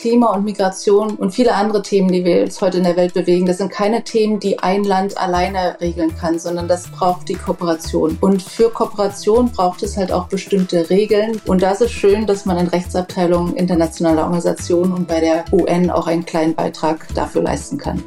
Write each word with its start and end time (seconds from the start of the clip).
Klima 0.00 0.28
und 0.28 0.46
Migration 0.46 1.16
und 1.16 1.32
viele 1.32 1.54
andere 1.54 1.82
Themen, 1.82 2.10
die 2.10 2.24
wir 2.24 2.38
jetzt 2.38 2.62
heute 2.62 2.78
in 2.78 2.84
der 2.84 2.96
Welt 2.96 3.12
bewegen, 3.12 3.44
das 3.44 3.58
sind 3.58 3.70
keine 3.70 4.02
Themen, 4.02 4.40
die 4.40 4.58
ein 4.58 4.82
Land 4.82 5.18
alleine 5.18 5.76
regeln 5.82 6.16
kann, 6.16 6.38
sondern 6.38 6.68
das 6.68 6.88
braucht 6.88 7.28
die 7.28 7.34
Kooperation. 7.34 8.16
Und 8.22 8.42
für 8.42 8.70
Kooperation 8.70 9.50
braucht 9.50 9.82
es 9.82 9.98
halt 9.98 10.10
auch 10.10 10.26
bestimmte 10.28 10.88
Regeln. 10.88 11.38
Und 11.44 11.60
da 11.60 11.72
ist 11.72 11.82
es 11.82 11.90
schön, 11.90 12.26
dass 12.26 12.46
man 12.46 12.56
in 12.56 12.68
Rechtsabteilungen 12.68 13.54
internationaler 13.56 14.22
Organisationen 14.22 14.94
und 14.94 15.06
bei 15.06 15.20
der 15.20 15.44
UN 15.52 15.90
auch 15.90 16.06
einen 16.06 16.24
kleinen 16.24 16.54
Beitrag 16.54 17.06
dafür 17.14 17.42
leisten 17.42 17.76
kann. 17.76 18.02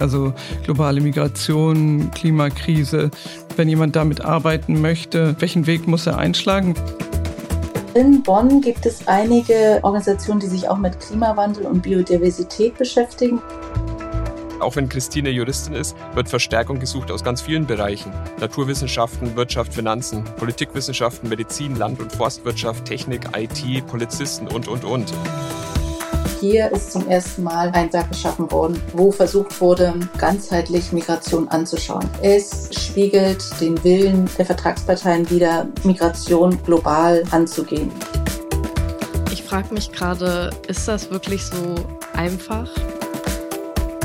Also 0.00 0.34
globale 0.64 1.00
Migration, 1.00 2.10
Klimakrise. 2.10 3.12
Wenn 3.54 3.68
jemand 3.68 3.94
damit 3.94 4.20
arbeiten 4.24 4.80
möchte, 4.80 5.36
welchen 5.38 5.68
Weg 5.68 5.86
muss 5.86 6.08
er 6.08 6.18
einschlagen? 6.18 6.74
In 7.96 8.22
Bonn 8.22 8.60
gibt 8.60 8.84
es 8.84 9.08
einige 9.08 9.80
Organisationen, 9.82 10.38
die 10.38 10.48
sich 10.48 10.68
auch 10.68 10.76
mit 10.76 11.00
Klimawandel 11.00 11.64
und 11.64 11.80
Biodiversität 11.80 12.76
beschäftigen. 12.76 13.40
Auch 14.60 14.76
wenn 14.76 14.90
Christine 14.90 15.30
Juristin 15.30 15.72
ist, 15.72 15.96
wird 16.12 16.28
Verstärkung 16.28 16.78
gesucht 16.78 17.10
aus 17.10 17.24
ganz 17.24 17.40
vielen 17.40 17.66
Bereichen. 17.66 18.12
Naturwissenschaften, 18.38 19.34
Wirtschaft, 19.34 19.72
Finanzen, 19.72 20.24
Politikwissenschaften, 20.24 21.30
Medizin, 21.30 21.76
Land- 21.76 22.00
und 22.00 22.12
Forstwirtschaft, 22.12 22.84
Technik, 22.84 23.30
IT, 23.34 23.86
Polizisten 23.86 24.46
und, 24.46 24.68
und, 24.68 24.84
und. 24.84 25.14
Hier 26.48 26.70
ist 26.70 26.92
zum 26.92 27.08
ersten 27.08 27.42
Mal 27.42 27.70
ein 27.70 27.92
Werk 27.92 28.08
geschaffen 28.10 28.48
worden, 28.52 28.80
wo 28.92 29.10
versucht 29.10 29.60
wurde, 29.60 29.92
ganzheitlich 30.16 30.92
Migration 30.92 31.48
anzuschauen. 31.48 32.08
Es 32.22 32.68
spiegelt 32.70 33.44
den 33.60 33.82
Willen 33.82 34.30
der 34.38 34.46
Vertragsparteien 34.46 35.28
wider, 35.28 35.66
Migration 35.82 36.56
global 36.62 37.24
anzugehen. 37.32 37.90
Ich 39.32 39.42
frage 39.42 39.74
mich 39.74 39.90
gerade, 39.90 40.50
ist 40.68 40.86
das 40.86 41.10
wirklich 41.10 41.42
so 41.42 41.74
einfach? 42.14 42.70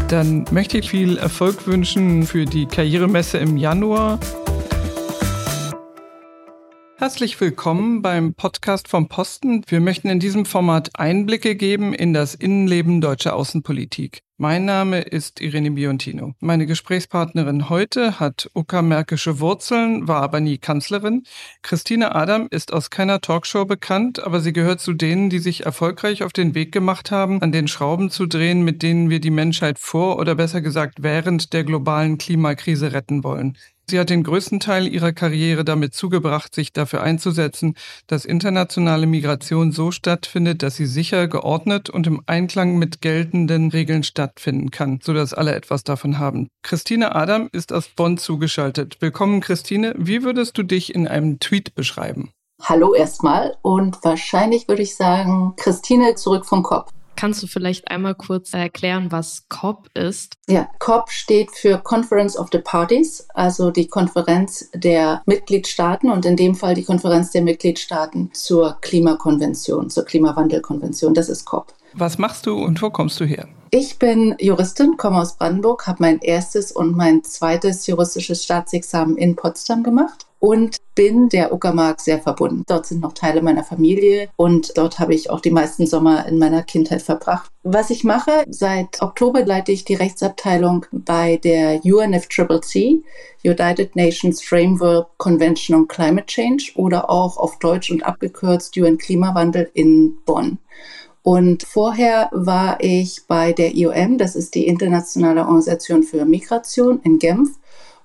Dann 0.07 0.43
möchte 0.49 0.79
ich 0.79 0.89
viel 0.89 1.19
Erfolg 1.19 1.67
wünschen 1.67 2.23
für 2.23 2.45
die 2.45 2.65
Karrieremesse 2.65 3.37
im 3.37 3.55
Januar. 3.55 4.17
Herzlich 7.01 7.41
willkommen 7.41 8.03
beim 8.03 8.35
Podcast 8.35 8.87
vom 8.87 9.07
Posten. 9.07 9.63
Wir 9.65 9.79
möchten 9.79 10.07
in 10.07 10.19
diesem 10.19 10.45
Format 10.45 10.91
Einblicke 10.93 11.55
geben 11.55 11.95
in 11.95 12.13
das 12.13 12.35
Innenleben 12.35 13.01
deutscher 13.01 13.35
Außenpolitik. 13.35 14.21
Mein 14.37 14.65
Name 14.65 15.01
ist 15.01 15.41
Irene 15.41 15.71
Biontino. 15.71 16.35
Meine 16.39 16.67
Gesprächspartnerin 16.67 17.69
heute 17.69 18.19
hat 18.19 18.51
uckermärkische 18.53 19.39
Wurzeln, 19.39 20.07
war 20.07 20.21
aber 20.21 20.41
nie 20.41 20.59
Kanzlerin. 20.59 21.23
Christine 21.63 22.13
Adam 22.13 22.47
ist 22.51 22.71
aus 22.71 22.91
keiner 22.91 23.19
Talkshow 23.19 23.65
bekannt, 23.65 24.23
aber 24.23 24.39
sie 24.39 24.53
gehört 24.53 24.79
zu 24.79 24.93
denen, 24.93 25.31
die 25.31 25.39
sich 25.39 25.65
erfolgreich 25.65 26.21
auf 26.21 26.33
den 26.33 26.53
Weg 26.53 26.71
gemacht 26.71 27.09
haben, 27.09 27.41
an 27.41 27.51
den 27.51 27.67
Schrauben 27.67 28.11
zu 28.11 28.27
drehen, 28.27 28.61
mit 28.61 28.83
denen 28.83 29.09
wir 29.09 29.19
die 29.19 29.31
Menschheit 29.31 29.79
vor 29.79 30.19
oder 30.19 30.35
besser 30.35 30.61
gesagt 30.61 31.01
während 31.01 31.53
der 31.53 31.63
globalen 31.63 32.19
Klimakrise 32.19 32.93
retten 32.93 33.23
wollen. 33.23 33.57
Sie 33.89 33.99
hat 33.99 34.09
den 34.09 34.23
größten 34.23 34.59
Teil 34.59 34.87
ihrer 34.87 35.11
Karriere 35.11 35.65
damit 35.65 35.93
zugebracht, 35.93 36.55
sich 36.55 36.71
dafür 36.71 37.01
einzusetzen, 37.01 37.75
dass 38.07 38.23
internationale 38.23 39.05
Migration 39.05 39.71
so 39.71 39.91
stattfindet, 39.91 40.63
dass 40.63 40.75
sie 40.75 40.85
sicher, 40.85 41.27
geordnet 41.27 41.89
und 41.89 42.07
im 42.07 42.21
Einklang 42.25 42.77
mit 42.77 43.01
geltenden 43.01 43.69
Regeln 43.69 44.03
stattfinden 44.03 44.71
kann, 44.71 44.99
sodass 45.03 45.33
alle 45.33 45.55
etwas 45.55 45.83
davon 45.83 46.19
haben. 46.19 46.47
Christine 46.63 47.15
Adam 47.15 47.49
ist 47.51 47.73
aus 47.73 47.89
Bonn 47.89 48.17
zugeschaltet. 48.17 48.97
Willkommen, 49.01 49.41
Christine. 49.41 49.93
Wie 49.97 50.23
würdest 50.23 50.57
du 50.57 50.63
dich 50.63 50.95
in 50.95 51.07
einem 51.07 51.39
Tweet 51.39 51.75
beschreiben? 51.75 52.31
Hallo 52.63 52.93
erstmal 52.93 53.57
und 53.63 53.97
wahrscheinlich 54.03 54.67
würde 54.67 54.83
ich 54.83 54.95
sagen, 54.95 55.53
Christine 55.57 56.15
zurück 56.15 56.45
vom 56.45 56.61
Kopf. 56.63 56.91
Kannst 57.15 57.43
du 57.43 57.47
vielleicht 57.47 57.89
einmal 57.89 58.15
kurz 58.15 58.53
erklären, 58.53 59.11
was 59.11 59.47
COP 59.49 59.89
ist? 59.93 60.35
Ja, 60.47 60.67
COP 60.79 61.11
steht 61.11 61.51
für 61.51 61.77
Conference 61.77 62.37
of 62.37 62.49
the 62.51 62.59
Parties, 62.59 63.27
also 63.33 63.71
die 63.71 63.87
Konferenz 63.87 64.69
der 64.73 65.21
Mitgliedstaaten 65.25 66.09
und 66.09 66.25
in 66.25 66.35
dem 66.35 66.55
Fall 66.55 66.75
die 66.75 66.83
Konferenz 66.83 67.31
der 67.31 67.41
Mitgliedstaaten 67.43 68.31
zur 68.33 68.77
Klimakonvention, 68.81 69.89
zur 69.89 70.05
Klimawandelkonvention. 70.05 71.13
Das 71.13 71.29
ist 71.29 71.45
COP. 71.45 71.73
Was 71.93 72.17
machst 72.17 72.45
du 72.45 72.57
und 72.57 72.81
wo 72.81 72.89
kommst 72.89 73.19
du 73.19 73.25
her? 73.25 73.47
Ich 73.69 73.99
bin 73.99 74.35
Juristin, 74.39 74.97
komme 74.97 75.19
aus 75.19 75.37
Brandenburg, 75.37 75.87
habe 75.87 75.97
mein 76.01 76.19
erstes 76.19 76.71
und 76.71 76.95
mein 76.95 77.23
zweites 77.23 77.87
juristisches 77.87 78.43
Staatsexamen 78.43 79.17
in 79.17 79.35
Potsdam 79.35 79.83
gemacht 79.83 80.25
und 80.41 80.77
bin 80.95 81.29
der 81.29 81.53
Uckermark 81.53 82.01
sehr 82.01 82.19
verbunden. 82.19 82.63
Dort 82.67 82.87
sind 82.87 82.99
noch 82.99 83.13
Teile 83.13 83.43
meiner 83.43 83.63
Familie 83.63 84.27
und 84.35 84.75
dort 84.75 84.97
habe 84.97 85.13
ich 85.13 85.29
auch 85.29 85.39
die 85.39 85.51
meisten 85.51 85.85
Sommer 85.85 86.25
in 86.25 86.39
meiner 86.39 86.63
Kindheit 86.63 87.03
verbracht. 87.03 87.51
Was 87.63 87.91
ich 87.91 88.03
mache, 88.03 88.43
seit 88.49 89.03
Oktober 89.03 89.45
leite 89.45 89.71
ich 89.71 89.85
die 89.85 89.93
Rechtsabteilung 89.93 90.87
bei 90.91 91.37
der 91.37 91.81
UNFCCC, 91.85 93.03
United 93.43 93.95
Nations 93.95 94.41
Framework 94.41 95.15
Convention 95.17 95.77
on 95.77 95.87
Climate 95.87 96.25
Change 96.25 96.71
oder 96.75 97.11
auch 97.11 97.37
auf 97.37 97.59
Deutsch 97.59 97.91
und 97.91 98.03
abgekürzt 98.03 98.75
UN 98.77 98.97
Klimawandel 98.97 99.69
in 99.75 100.17
Bonn. 100.25 100.57
Und 101.23 101.63
vorher 101.63 102.29
war 102.31 102.83
ich 102.83 103.21
bei 103.27 103.53
der 103.53 103.75
IOM, 103.75 104.17
das 104.17 104.35
ist 104.35 104.55
die 104.55 104.65
Internationale 104.65 105.41
Organisation 105.41 106.01
für 106.01 106.25
Migration 106.25 106.99
in 107.03 107.19
Genf. 107.19 107.59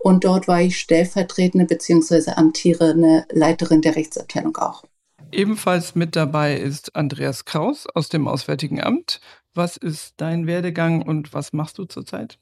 Und 0.06 0.22
dort 0.22 0.46
war 0.46 0.62
ich 0.62 0.78
stellvertretende 0.78 1.64
bzw. 1.64 2.30
amtierende 2.36 3.26
Leiterin 3.32 3.82
der 3.82 3.96
Rechtsabteilung 3.96 4.56
auch. 4.56 4.84
Ebenfalls 5.32 5.96
mit 5.96 6.14
dabei 6.14 6.56
ist 6.56 6.94
Andreas 6.94 7.44
Kraus 7.44 7.88
aus 7.92 8.08
dem 8.08 8.28
Auswärtigen 8.28 8.80
Amt. 8.80 9.20
Was 9.52 9.76
ist 9.76 10.14
dein 10.18 10.46
Werdegang 10.46 11.02
und 11.02 11.34
was 11.34 11.52
machst 11.52 11.78
du 11.78 11.86
zurzeit? 11.86 12.38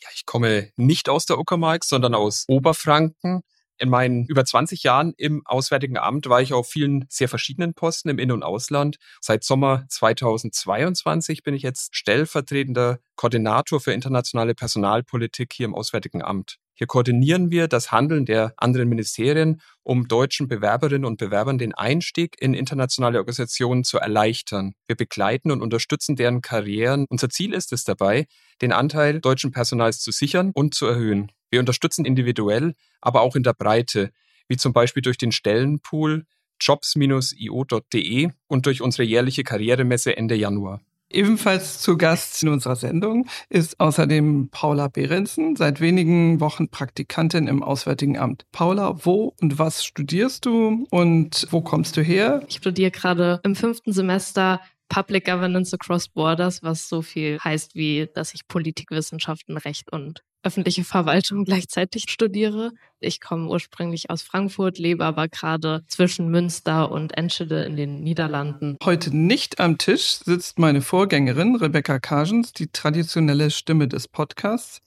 Ja, 0.00 0.08
ich 0.14 0.24
komme 0.24 0.70
nicht 0.76 1.08
aus 1.08 1.26
der 1.26 1.40
Uckermark, 1.40 1.82
sondern 1.84 2.14
aus 2.14 2.44
Oberfranken. 2.46 3.42
In 3.80 3.88
meinen 3.88 4.26
über 4.26 4.44
20 4.44 4.82
Jahren 4.82 5.14
im 5.16 5.40
Auswärtigen 5.46 5.96
Amt 5.96 6.28
war 6.28 6.42
ich 6.42 6.52
auf 6.52 6.68
vielen 6.68 7.06
sehr 7.08 7.30
verschiedenen 7.30 7.72
Posten 7.72 8.10
im 8.10 8.18
In- 8.18 8.30
und 8.30 8.42
Ausland. 8.42 8.98
Seit 9.22 9.42
Sommer 9.42 9.86
2022 9.88 11.42
bin 11.42 11.54
ich 11.54 11.62
jetzt 11.62 11.96
stellvertretender 11.96 12.98
Koordinator 13.16 13.80
für 13.80 13.94
internationale 13.94 14.54
Personalpolitik 14.54 15.54
hier 15.54 15.64
im 15.64 15.74
Auswärtigen 15.74 16.22
Amt. 16.22 16.58
Hier 16.74 16.86
koordinieren 16.86 17.50
wir 17.50 17.68
das 17.68 17.90
Handeln 17.90 18.26
der 18.26 18.52
anderen 18.58 18.90
Ministerien, 18.90 19.62
um 19.82 20.08
deutschen 20.08 20.46
Bewerberinnen 20.46 21.06
und 21.06 21.16
Bewerbern 21.16 21.56
den 21.56 21.74
Einstieg 21.74 22.36
in 22.38 22.52
internationale 22.52 23.16
Organisationen 23.16 23.84
zu 23.84 23.96
erleichtern. 23.96 24.74
Wir 24.88 24.96
begleiten 24.96 25.50
und 25.50 25.62
unterstützen 25.62 26.16
deren 26.16 26.42
Karrieren. 26.42 27.06
Unser 27.08 27.30
Ziel 27.30 27.54
ist 27.54 27.72
es 27.72 27.84
dabei, 27.84 28.26
den 28.60 28.72
Anteil 28.72 29.20
deutschen 29.20 29.52
Personals 29.52 30.00
zu 30.00 30.10
sichern 30.10 30.52
und 30.54 30.74
zu 30.74 30.84
erhöhen. 30.84 31.32
Wir 31.50 31.60
unterstützen 31.60 32.04
individuell, 32.04 32.74
aber 33.00 33.22
auch 33.22 33.36
in 33.36 33.42
der 33.42 33.54
Breite, 33.54 34.10
wie 34.48 34.56
zum 34.56 34.72
Beispiel 34.72 35.02
durch 35.02 35.18
den 35.18 35.32
Stellenpool 35.32 36.24
jobs-io.de 36.60 38.28
und 38.46 38.66
durch 38.66 38.82
unsere 38.82 39.02
jährliche 39.04 39.44
Karrieremesse 39.44 40.16
Ende 40.16 40.34
Januar. 40.34 40.80
Ebenfalls 41.12 41.80
zu 41.80 41.96
Gast 41.96 42.40
in 42.44 42.50
unserer 42.50 42.76
Sendung 42.76 43.26
ist 43.48 43.80
außerdem 43.80 44.50
Paula 44.52 44.86
Behrensen, 44.86 45.56
seit 45.56 45.80
wenigen 45.80 46.38
Wochen 46.38 46.68
Praktikantin 46.68 47.48
im 47.48 47.64
Auswärtigen 47.64 48.16
Amt. 48.16 48.46
Paula, 48.52 49.04
wo 49.04 49.34
und 49.40 49.58
was 49.58 49.84
studierst 49.84 50.46
du 50.46 50.86
und 50.90 51.48
wo 51.50 51.62
kommst 51.62 51.96
du 51.96 52.02
her? 52.02 52.44
Ich 52.46 52.58
studiere 52.58 52.92
gerade 52.92 53.40
im 53.42 53.56
fünften 53.56 53.92
Semester 53.92 54.60
Public 54.88 55.24
Governance 55.24 55.74
Across 55.74 56.10
Borders, 56.10 56.62
was 56.62 56.88
so 56.88 57.02
viel 57.02 57.40
heißt 57.42 57.74
wie, 57.74 58.08
dass 58.14 58.32
ich 58.32 58.46
Politikwissenschaften, 58.46 59.56
Recht 59.56 59.90
und 59.92 60.22
öffentliche 60.42 60.84
Verwaltung 60.84 61.44
gleichzeitig 61.46 62.04
studiere. 62.08 62.72
Ich 63.00 63.20
komme 63.20 63.48
ursprünglich 63.48 64.10
aus 64.10 64.22
Frankfurt, 64.22 64.78
lebe 64.78 65.04
aber 65.04 65.28
gerade 65.28 65.82
zwischen 65.88 66.30
Münster 66.30 66.90
und 66.90 67.16
Enschede 67.16 67.64
in 67.64 67.76
den 67.76 68.02
Niederlanden. 68.02 68.76
Heute 68.84 69.16
nicht 69.16 69.60
am 69.60 69.78
Tisch 69.78 70.20
sitzt 70.24 70.58
meine 70.58 70.82
Vorgängerin 70.82 71.56
Rebecca 71.56 71.98
Kagens, 71.98 72.52
die 72.52 72.68
traditionelle 72.68 73.50
Stimme 73.50 73.88
des 73.88 74.08
Podcasts. 74.08 74.80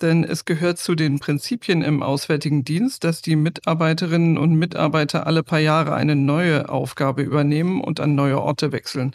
Denn 0.00 0.24
es 0.24 0.46
gehört 0.46 0.78
zu 0.78 0.94
den 0.94 1.18
Prinzipien 1.18 1.82
im 1.82 2.02
Auswärtigen 2.02 2.64
Dienst, 2.64 3.04
dass 3.04 3.20
die 3.20 3.36
Mitarbeiterinnen 3.36 4.38
und 4.38 4.54
Mitarbeiter 4.54 5.26
alle 5.26 5.42
paar 5.42 5.58
Jahre 5.58 5.94
eine 5.94 6.16
neue 6.16 6.70
Aufgabe 6.70 7.22
übernehmen 7.22 7.82
und 7.82 8.00
an 8.00 8.14
neue 8.14 8.40
Orte 8.40 8.72
wechseln. 8.72 9.14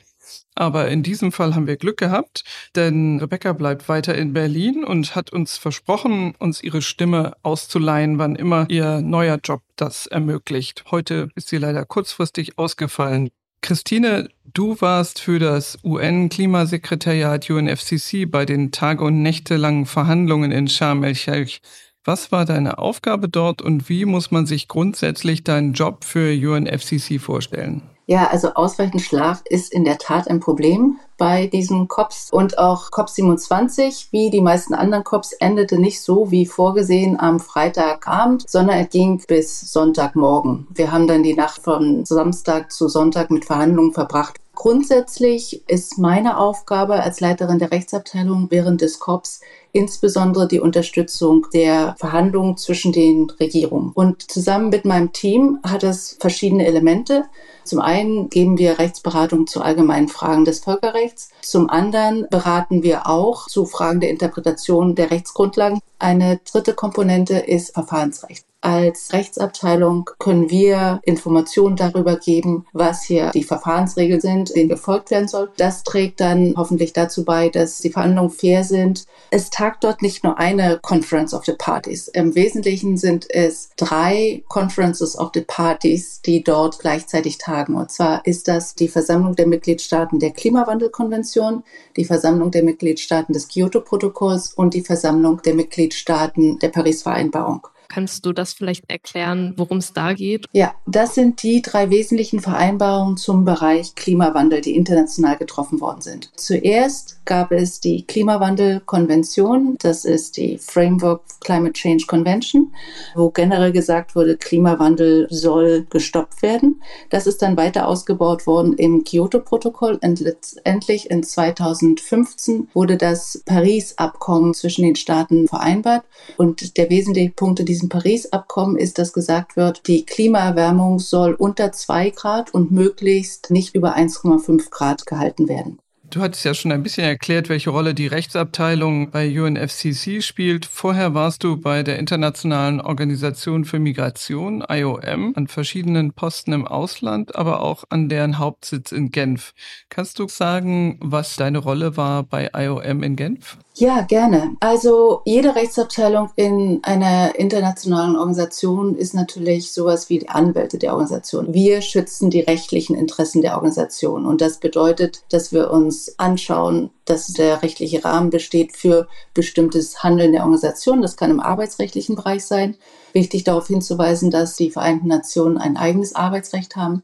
Aber 0.56 0.88
in 0.88 1.04
diesem 1.04 1.31
Fall 1.31 1.56
haben 1.56 1.68
wir 1.68 1.77
Glück 1.77 1.98
gehabt, 1.98 2.44
denn 2.75 3.19
Rebecca 3.19 3.54
bleibt 3.54 3.89
weiter 3.89 4.16
in 4.16 4.33
Berlin 4.33 4.83
und 4.83 5.16
hat 5.16 5.31
uns 5.31 5.57
versprochen, 5.57 6.33
uns 6.39 6.63
ihre 6.63 6.81
Stimme 6.81 7.33
auszuleihen, 7.44 8.18
wann 8.18 8.36
immer 8.36 8.66
ihr 8.69 9.01
neuer 9.01 9.39
Job 9.44 9.62
das 9.75 10.07
ermöglicht. 10.07 10.86
Heute 10.92 11.30
ist 11.36 11.50
sie 11.50 11.57
leider 11.57 11.86
kurzfristig 11.86 12.57
ausgefallen. 12.57 13.30
Christine, 13.62 14.30
du 14.54 14.80
warst 14.80 15.19
für 15.19 15.39
das 15.39 15.80
UN-Klimasekretariat 15.83 17.50
UNFCC 17.50 18.25
bei 18.25 18.45
den 18.45 18.72
tage- 18.72 19.04
und 19.04 19.24
nächtelangen 19.24 19.88
Verhandlungen 19.88 20.51
in 20.51 20.68
Sharm 20.68 21.04
el-Sheikh. 21.04 21.62
Was 22.04 22.31
war 22.31 22.45
deine 22.45 22.77
Aufgabe 22.77 23.27
dort 23.27 23.63
und 23.63 23.89
wie 23.89 24.06
muss 24.06 24.30
man 24.30 24.45
sich 24.45 24.68
grundsätzlich 24.68 25.44
deinen 25.44 25.74
Job 25.74 26.04
für 26.04 26.31
UNFCC 26.31 27.19
vorstellen? 27.19 27.81
Ja, 28.07 28.28
also 28.28 28.54
ausreichend 28.54 29.02
Schlaf 29.02 29.42
ist 29.50 29.74
in 29.74 29.84
der 29.84 29.98
Tat 29.98 30.28
ein 30.28 30.40
Problem 30.40 31.00
bei 31.18 31.48
diesen 31.48 31.88
COPs. 31.88 32.30
Und 32.31 32.57
auch 32.60 32.92
COP27, 32.92 34.07
wie 34.12 34.30
die 34.30 34.42
meisten 34.42 34.75
anderen 34.75 35.04
COPs, 35.04 35.34
endete 35.34 35.80
nicht 35.80 36.02
so 36.02 36.30
wie 36.30 36.46
vorgesehen 36.46 37.19
am 37.19 37.40
Freitagabend, 37.40 38.48
sondern 38.48 38.78
es 38.78 38.90
ging 38.90 39.24
bis 39.28 39.60
Sonntagmorgen. 39.72 40.68
Wir 40.74 40.92
haben 40.92 41.07
dann 41.07 41.24
die 41.24 41.34
Nacht 41.34 41.62
von 41.62 42.06
Samstag 42.06 42.72
zu 42.72 42.88
Sonntag 42.88 43.31
mit 43.31 43.46
Verhandlungen 43.46 43.94
verbracht. 43.94 44.40
Grundsätzlich 44.56 45.63
ist 45.69 45.98
meine 45.98 46.38
Aufgabe 46.38 46.96
als 46.96 47.19
Leiterin 47.19 47.60
der 47.60 47.72
Rechtsabteilung 47.72 48.48
während 48.50 48.81
des 48.81 49.00
COPs 49.00 49.42
insbesondere 49.75 50.48
die 50.48 50.62
Unterstützung 50.62 51.48
der 51.54 51.96
Verhandlungen 52.00 52.56
zwischen 52.56 52.94
den 52.94 53.30
Regierungen. 53.42 53.92
Und 53.94 54.31
zusammen 54.31 54.69
mit 54.69 54.86
meinem 54.86 55.12
Team 55.12 55.60
hat 55.63 55.84
es 55.84 56.16
verschiedene 56.18 56.66
Elemente. 56.66 57.25
Zum 57.66 57.81
einen 57.81 58.30
geben 58.30 58.57
wir 58.57 58.80
Rechtsberatung 58.80 59.48
zu 59.48 59.62
allgemeinen 59.62 60.07
Fragen 60.07 60.46
des 60.46 60.60
Völkerrechts. 60.60 61.30
Zum 61.42 61.69
anderen 61.69 62.25
beraten 62.30 62.84
wir 62.84 63.08
auch 63.08 63.48
zu 63.48 63.66
Fragen 63.66 64.00
der 64.00 64.12
Interpretation 64.12 64.96
der 64.96 65.12
Rechtsgrundlagen. 65.12 65.80
Eine 66.00 66.40
dritte 66.50 66.74
Komponente 66.74 67.38
ist 67.38 67.74
Verfahrensrecht. 67.74 68.46
Als 68.65 69.13
Rechtsabteilung 69.13 70.09
können 70.17 70.50
wir 70.50 71.00
Informationen 71.03 71.75
darüber 71.75 72.15
geben, 72.15 72.65
was 72.73 73.03
hier 73.03 73.29
die 73.29 73.44
Verfahrensregeln 73.44 74.19
sind, 74.19 74.56
denen 74.56 74.69
gefolgt 74.69 75.12
werden 75.12 75.27
soll. 75.27 75.51
Das 75.57 75.83
trägt 75.83 76.19
dann 76.19 76.56
hoffentlich 76.57 76.91
dazu 76.91 77.23
bei, 77.25 77.50
dass 77.50 77.77
die 77.77 77.91
Verhandlungen 77.91 78.31
fair 78.31 78.63
sind. 78.63 79.06
Es 79.29 79.51
tagt 79.51 79.83
dort 79.83 80.01
nicht 80.01 80.23
nur 80.23 80.39
eine 80.39 80.79
Conference 80.81 81.35
of 81.35 81.45
the 81.45 81.53
Parties. 81.53 82.07
Im 82.07 82.33
Wesentlichen 82.33 82.97
sind 82.97 83.27
es 83.29 83.69
drei 83.77 84.44
Conferences 84.47 85.15
of 85.15 85.29
the 85.35 85.41
Parties, 85.41 86.21
die 86.25 86.44
dort 86.44 86.79
gleichzeitig 86.79 87.38
tagen. 87.38 87.75
Und 87.75 87.91
zwar 87.91 88.25
ist 88.25 88.47
das 88.47 88.73
die 88.73 88.88
Versammlung 88.88 89.35
der 89.35 89.45
Mitgliedstaaten 89.45 90.17
der 90.17 90.31
Klimawandelkonvention, 90.31 91.63
die 91.97 92.06
Versammlung 92.06 92.50
der 92.50 92.63
Mitgliedstaaten 92.63 93.31
des 93.31 93.47
Kyoto-Protokolls 93.47 94.56
und 94.56 94.73
die 94.73 94.81
Versammlung 94.81 95.39
der 95.44 95.53
Mitgliedstaaten 95.53 96.57
der 96.57 96.69
Paris-Vereinbarung. 96.69 97.67
Kannst 97.88 98.26
du 98.26 98.34
das 98.34 98.54
vielleicht 98.54 98.90
erklären, 98.90 99.54
worum 99.58 99.78
es 99.78 99.94
da 99.94 100.14
geht? 100.14 100.46
Ja, 100.52 100.74
das 100.86 101.16
sind 101.16 101.44
die 101.44 101.62
drei 101.62 101.90
wesentlichen 101.90 102.40
Vereinbarungen 102.40 103.18
zum 103.18 103.46
Bereich 103.46 103.96
Klimawandel, 103.96 104.62
die 104.62 104.76
international 104.76 105.38
getroffen 105.38 105.82
worden 105.82 106.02
sind. 106.02 106.32
Zuerst 106.36 107.20
gab 107.26 107.52
es 107.52 107.80
die 107.80 108.06
Klimawandelkonvention, 108.06 109.78
das 109.80 110.06
ist 110.06 110.38
die 110.38 110.58
Framework 110.58 111.22
Climate 111.42 111.74
Change 111.74 112.06
Convention, 112.08 112.74
wo 113.16 113.30
generell 113.30 113.72
gesagt 113.72 114.16
wurde, 114.16 114.38
Klimawandel 114.38 115.28
soll 115.30 115.86
gestoppt 115.90 116.42
werden. 116.42 116.82
Das 117.10 117.28
ist 117.28 117.42
dann 117.42 117.58
weiter 117.58 117.88
ausgebaut 117.88 118.48
worden 118.48 118.74
im 118.74 119.04
Kyoto-Protokoll 119.04 120.00
und 120.02 120.20
letztendlich 120.20 121.10
in 121.10 121.24
2015 121.24 122.70
wurde 122.74 122.98
das 122.98 123.42
Paris-Abkommen 123.46 124.54
zwischen 124.54 124.84
den 124.84 124.96
Staaten 124.96 125.48
vereinbart 125.48 126.06
und 126.38 126.78
der 126.78 126.90
wesentliche 126.90 127.32
Punkt 127.32 127.60
in 127.60 127.66
diesem 127.66 127.85
Paris-Abkommen 127.90 128.78
ist, 128.78 128.98
dass 128.98 129.14
gesagt 129.14 129.56
wird, 129.56 129.88
die 129.88 130.06
Klimaerwärmung 130.06 131.00
soll 131.00 131.34
unter 131.34 131.72
zwei 131.72 132.10
Grad 132.10 132.54
und 132.54 132.72
möglichst 132.72 133.52
nicht 133.52 133.76
über 133.76 133.96
1,5 133.96 134.70
Grad 134.70 135.06
gehalten 135.06 135.48
werden. 135.48 135.80
Du 136.12 136.22
hattest 136.22 136.46
ja 136.46 136.54
schon 136.54 136.72
ein 136.72 136.84
bisschen 136.84 137.04
erklärt, 137.04 137.50
welche 137.50 137.72
Rolle 137.72 137.94
die 137.94 138.08
Rechtsabteilung 138.08 139.10
bei 139.10 139.42
UNFCC 139.42 140.22
spielt. 140.22 140.66
Vorher 140.66 141.14
warst 141.14 141.44
du 141.44 141.58
bei 141.58 141.84
der 141.84 141.98
Internationalen 142.00 142.80
Organisation 142.80 143.66
für 143.66 143.80
Migration, 143.80 144.64
IOM, 144.70 145.34
an 145.36 145.48
verschiedenen 145.48 146.14
Posten 146.14 146.54
im 146.54 146.68
Ausland, 146.68 147.36
aber 147.36 147.62
auch 147.62 147.86
an 147.90 148.08
deren 148.08 148.38
Hauptsitz 148.38 148.92
in 148.92 149.10
Genf. 149.10 149.54
Kannst 149.90 150.20
du 150.20 150.28
sagen, 150.28 151.00
was 151.02 151.36
deine 151.36 151.58
Rolle 151.58 151.98
war 151.98 152.24
bei 152.24 152.50
IOM 152.54 153.02
in 153.04 153.16
Genf? 153.16 153.58
Ja, 153.77 154.04
gerne. 154.04 154.56
Also 154.62 155.22
jede 155.25 155.54
Rechtsabteilung 155.54 156.30
in 156.38 156.80
einer 156.83 157.38
internationalen 157.38 158.16
Organisation 158.16 158.95
ist 158.95 159.13
natürlich 159.13 159.74
sowas 159.74 160.10
wie 160.10 160.19
die 160.19 160.30
Anwälte 160.30 160.77
der 160.77 160.94
Organisation. 160.94 161.54
Wir 161.54 161.81
schützen 161.81 162.30
die 162.30 162.39
rechtlichen 162.39 162.95
Interessen 162.95 163.42
der 163.42 163.56
Organisation 163.56 164.25
und 164.25 164.39
das 164.39 164.62
bedeutet, 164.62 165.24
dass 165.30 165.51
wir 165.51 165.72
uns 165.72 166.18
anschauen, 166.18 166.89
dass 167.06 167.28
der 167.28 167.62
rechtliche 167.62 168.04
Rahmen 168.04 168.30
besteht 168.30 168.75
für 168.75 169.07
bestimmtes 169.34 170.04
Handeln 170.04 170.31
der 170.31 170.42
Organisation. 170.42 171.02
Das 171.02 171.18
kann 171.18 171.31
im 171.31 171.40
arbeitsrechtlichen 171.40 172.16
Bereich 172.16 172.46
sein. 172.46 172.75
Wichtig 173.13 173.46
darauf 173.46 173.68
hinzuweisen, 173.68 174.30
dass 174.30 174.57
die 174.57 174.72
Vereinten 174.72 175.07
Nationen 175.07 175.57
ein 175.57 175.78
eigenes 175.78 176.16
Arbeitsrecht 176.16 176.75
haben. 176.75 177.02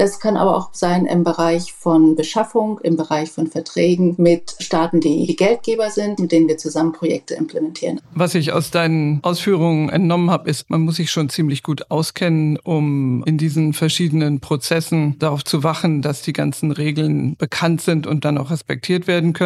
Das 0.00 0.18
kann 0.18 0.38
aber 0.38 0.56
auch 0.56 0.70
sein 0.72 1.04
im 1.04 1.24
Bereich 1.24 1.74
von 1.74 2.16
Beschaffung, 2.16 2.80
im 2.82 2.96
Bereich 2.96 3.30
von 3.30 3.48
Verträgen 3.48 4.14
mit 4.16 4.54
Staaten, 4.58 5.00
die 5.00 5.36
Geldgeber 5.36 5.90
sind, 5.90 6.18
mit 6.18 6.32
denen 6.32 6.48
wir 6.48 6.56
zusammen 6.56 6.92
Projekte 6.92 7.34
implementieren. 7.34 8.00
Was 8.14 8.34
ich 8.34 8.54
aus 8.54 8.70
deinen 8.70 9.22
Ausführungen 9.22 9.90
entnommen 9.90 10.30
habe, 10.30 10.48
ist, 10.48 10.70
man 10.70 10.80
muss 10.80 10.96
sich 10.96 11.10
schon 11.10 11.28
ziemlich 11.28 11.62
gut 11.62 11.90
auskennen, 11.90 12.56
um 12.56 13.22
in 13.24 13.36
diesen 13.36 13.74
verschiedenen 13.74 14.40
Prozessen 14.40 15.18
darauf 15.18 15.44
zu 15.44 15.62
wachen, 15.62 16.00
dass 16.00 16.22
die 16.22 16.32
ganzen 16.32 16.72
Regeln 16.72 17.36
bekannt 17.36 17.82
sind 17.82 18.06
und 18.06 18.24
dann 18.24 18.38
auch 18.38 18.50
respektiert 18.50 19.06
werden 19.06 19.34
können. 19.34 19.39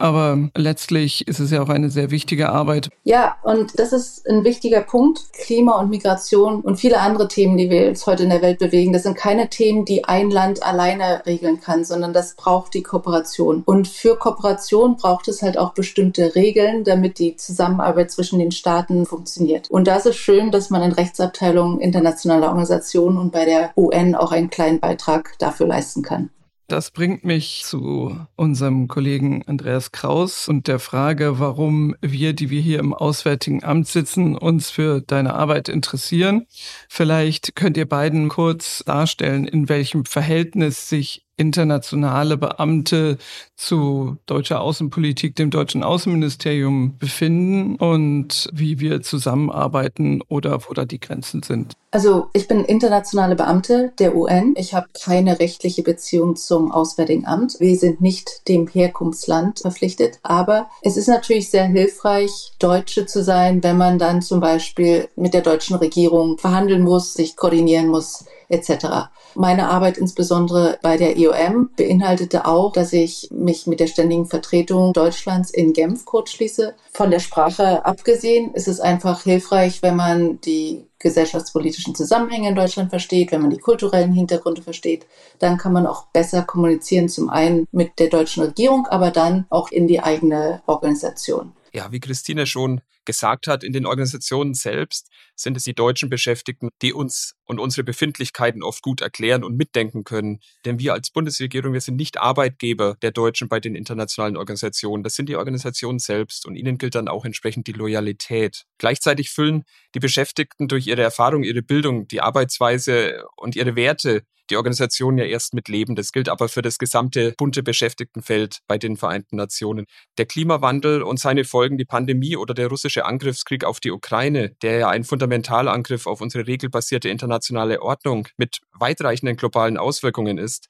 Aber 0.00 0.48
letztlich 0.56 1.28
ist 1.28 1.40
es 1.40 1.50
ja 1.50 1.62
auch 1.62 1.68
eine 1.68 1.90
sehr 1.90 2.10
wichtige 2.10 2.48
Arbeit. 2.48 2.88
Ja, 3.04 3.36
und 3.42 3.78
das 3.78 3.92
ist 3.92 4.26
ein 4.26 4.44
wichtiger 4.44 4.80
Punkt. 4.80 5.32
Klima 5.34 5.78
und 5.78 5.90
Migration 5.90 6.62
und 6.62 6.76
viele 6.76 7.00
andere 7.00 7.28
Themen, 7.28 7.58
die 7.58 7.68
wir 7.68 7.84
jetzt 7.84 8.06
heute 8.06 8.22
in 8.22 8.30
der 8.30 8.40
Welt 8.40 8.58
bewegen, 8.58 8.94
das 8.94 9.02
sind 9.02 9.16
keine 9.16 9.50
Themen, 9.50 9.84
die 9.84 10.06
ein 10.06 10.30
Land 10.30 10.62
alleine 10.62 11.22
regeln 11.26 11.60
kann, 11.60 11.84
sondern 11.84 12.14
das 12.14 12.34
braucht 12.34 12.72
die 12.72 12.82
Kooperation. 12.82 13.62
Und 13.66 13.88
für 13.88 14.16
Kooperation 14.16 14.96
braucht 14.96 15.28
es 15.28 15.42
halt 15.42 15.58
auch 15.58 15.74
bestimmte 15.74 16.34
Regeln, 16.34 16.84
damit 16.84 17.18
die 17.18 17.36
Zusammenarbeit 17.36 18.10
zwischen 18.10 18.38
den 18.38 18.52
Staaten 18.52 19.04
funktioniert. 19.04 19.70
Und 19.70 19.86
da 19.86 19.96
ist 19.96 20.06
es 20.06 20.16
schön, 20.16 20.50
dass 20.50 20.70
man 20.70 20.82
in 20.82 20.92
Rechtsabteilungen 20.92 21.78
internationaler 21.78 22.48
Organisationen 22.48 23.18
und 23.18 23.32
bei 23.32 23.44
der 23.44 23.72
UN 23.76 24.14
auch 24.14 24.32
einen 24.32 24.48
kleinen 24.48 24.80
Beitrag 24.80 25.34
dafür 25.38 25.66
leisten 25.66 26.02
kann. 26.02 26.30
Das 26.70 26.92
bringt 26.92 27.24
mich 27.24 27.64
zu 27.64 28.16
unserem 28.36 28.86
Kollegen 28.86 29.42
Andreas 29.48 29.90
Kraus 29.90 30.46
und 30.46 30.68
der 30.68 30.78
Frage, 30.78 31.40
warum 31.40 31.96
wir, 32.00 32.32
die 32.32 32.48
wir 32.48 32.60
hier 32.60 32.78
im 32.78 32.94
Auswärtigen 32.94 33.64
Amt 33.64 33.88
sitzen, 33.88 34.36
uns 34.36 34.70
für 34.70 35.00
deine 35.00 35.34
Arbeit 35.34 35.68
interessieren. 35.68 36.46
Vielleicht 36.88 37.56
könnt 37.56 37.76
ihr 37.76 37.88
beiden 37.88 38.28
kurz 38.28 38.84
darstellen, 38.86 39.48
in 39.48 39.68
welchem 39.68 40.04
Verhältnis 40.04 40.88
sich 40.88 41.26
internationale 41.40 42.36
Beamte 42.36 43.16
zu 43.56 44.18
deutscher 44.26 44.60
Außenpolitik, 44.60 45.34
dem 45.34 45.50
deutschen 45.50 45.82
Außenministerium 45.82 46.98
befinden 46.98 47.76
und 47.76 48.48
wie 48.52 48.78
wir 48.78 49.00
zusammenarbeiten 49.00 50.22
oder 50.28 50.60
wo 50.68 50.74
da 50.74 50.84
die 50.84 51.00
Grenzen 51.00 51.42
sind. 51.42 51.72
Also 51.92 52.28
ich 52.34 52.46
bin 52.46 52.64
internationale 52.64 53.34
Beamte 53.34 53.92
der 53.98 54.14
UN. 54.14 54.54
Ich 54.56 54.74
habe 54.74 54.86
keine 55.02 55.40
rechtliche 55.40 55.82
Beziehung 55.82 56.36
zum 56.36 56.70
Auswärtigen 56.70 57.26
Amt. 57.26 57.58
Wir 57.58 57.76
sind 57.76 58.00
nicht 58.00 58.46
dem 58.46 58.68
Herkunftsland 58.68 59.60
verpflichtet, 59.60 60.20
aber 60.22 60.68
es 60.82 60.96
ist 60.96 61.08
natürlich 61.08 61.50
sehr 61.50 61.64
hilfreich, 61.64 62.52
Deutsche 62.60 63.06
zu 63.06 63.24
sein, 63.24 63.64
wenn 63.64 63.76
man 63.76 63.98
dann 63.98 64.22
zum 64.22 64.40
Beispiel 64.40 65.08
mit 65.16 65.34
der 65.34 65.40
deutschen 65.40 65.76
Regierung 65.76 66.38
verhandeln 66.38 66.82
muss, 66.82 67.14
sich 67.14 67.34
koordinieren 67.34 67.88
muss 67.88 68.24
etc. 68.50 69.08
Meine 69.34 69.68
Arbeit 69.68 69.96
insbesondere 69.96 70.78
bei 70.82 70.96
der 70.96 71.16
IOM 71.16 71.70
beinhaltete 71.76 72.46
auch, 72.46 72.72
dass 72.72 72.92
ich 72.92 73.28
mich 73.30 73.66
mit 73.66 73.80
der 73.80 73.86
ständigen 73.86 74.26
Vertretung 74.26 74.92
Deutschlands 74.92 75.50
in 75.50 75.72
Genf 75.72 76.04
kurzschließe. 76.04 76.74
Von 76.92 77.10
der 77.10 77.20
Sprache 77.20 77.84
abgesehen 77.84 78.52
ist 78.54 78.68
es 78.68 78.80
einfach 78.80 79.22
hilfreich, 79.22 79.82
wenn 79.82 79.96
man 79.96 80.40
die 80.40 80.86
gesellschaftspolitischen 80.98 81.94
Zusammenhänge 81.94 82.50
in 82.50 82.54
Deutschland 82.54 82.90
versteht, 82.90 83.32
wenn 83.32 83.40
man 83.40 83.50
die 83.50 83.58
kulturellen 83.58 84.12
Hintergründe 84.12 84.62
versteht, 84.62 85.06
dann 85.38 85.56
kann 85.56 85.72
man 85.72 85.86
auch 85.86 86.06
besser 86.08 86.42
kommunizieren, 86.42 87.08
zum 87.08 87.30
einen 87.30 87.66
mit 87.72 87.98
der 87.98 88.08
deutschen 88.08 88.42
Regierung, 88.42 88.86
aber 88.86 89.10
dann 89.10 89.46
auch 89.48 89.70
in 89.70 89.88
die 89.88 90.00
eigene 90.00 90.62
Organisation. 90.66 91.52
Ja, 91.72 91.90
wie 91.90 92.00
Christine 92.00 92.46
schon 92.46 92.82
gesagt 93.04 93.46
hat, 93.46 93.64
in 93.64 93.72
den 93.72 93.86
Organisationen 93.86 94.54
selbst 94.54 95.08
sind 95.34 95.56
es 95.56 95.64
die 95.64 95.74
deutschen 95.74 96.10
Beschäftigten, 96.10 96.68
die 96.82 96.92
uns 96.92 97.34
und 97.50 97.58
unsere 97.58 97.82
Befindlichkeiten 97.82 98.62
oft 98.62 98.80
gut 98.80 99.00
erklären 99.00 99.42
und 99.42 99.56
mitdenken 99.56 100.04
können. 100.04 100.38
Denn 100.64 100.78
wir 100.78 100.92
als 100.92 101.10
Bundesregierung, 101.10 101.72
wir 101.72 101.80
sind 101.80 101.96
nicht 101.96 102.16
Arbeitgeber 102.16 102.94
der 103.02 103.10
Deutschen 103.10 103.48
bei 103.48 103.58
den 103.58 103.74
internationalen 103.74 104.36
Organisationen. 104.36 105.02
Das 105.02 105.16
sind 105.16 105.28
die 105.28 105.34
Organisationen 105.34 105.98
selbst 105.98 106.46
und 106.46 106.54
ihnen 106.54 106.78
gilt 106.78 106.94
dann 106.94 107.08
auch 107.08 107.24
entsprechend 107.24 107.66
die 107.66 107.72
Loyalität. 107.72 108.66
Gleichzeitig 108.78 109.30
füllen 109.30 109.64
die 109.96 109.98
Beschäftigten 109.98 110.68
durch 110.68 110.86
ihre 110.86 111.02
Erfahrung, 111.02 111.42
ihre 111.42 111.62
Bildung, 111.62 112.06
die 112.06 112.20
Arbeitsweise 112.20 113.24
und 113.36 113.56
ihre 113.56 113.74
Werte 113.74 114.22
die 114.50 114.56
Organisation 114.56 115.18
ja 115.18 115.24
erst 115.24 115.54
mit 115.54 115.68
leben. 115.68 115.94
Das 115.94 116.12
gilt 116.12 116.28
aber 116.28 116.48
für 116.48 116.62
das 116.62 116.78
gesamte 116.78 117.34
bunte 117.36 117.62
Beschäftigtenfeld 117.62 118.60
bei 118.66 118.78
den 118.78 118.96
Vereinten 118.96 119.36
Nationen. 119.36 119.86
Der 120.18 120.26
Klimawandel 120.26 121.02
und 121.02 121.18
seine 121.18 121.44
Folgen, 121.44 121.78
die 121.78 121.84
Pandemie 121.84 122.36
oder 122.36 122.54
der 122.54 122.68
russische 122.68 123.04
Angriffskrieg 123.04 123.64
auf 123.64 123.80
die 123.80 123.90
Ukraine, 123.90 124.54
der 124.62 124.78
ja 124.78 124.88
ein 124.88 125.04
fundamentaler 125.04 125.72
Angriff 125.72 126.06
auf 126.06 126.20
unsere 126.20 126.46
regelbasierte 126.46 127.08
internationale 127.08 127.39
Ordnung 127.82 128.28
mit 128.36 128.60
weitreichenden 128.72 129.36
globalen 129.36 129.76
Auswirkungen 129.76 130.38
ist, 130.38 130.68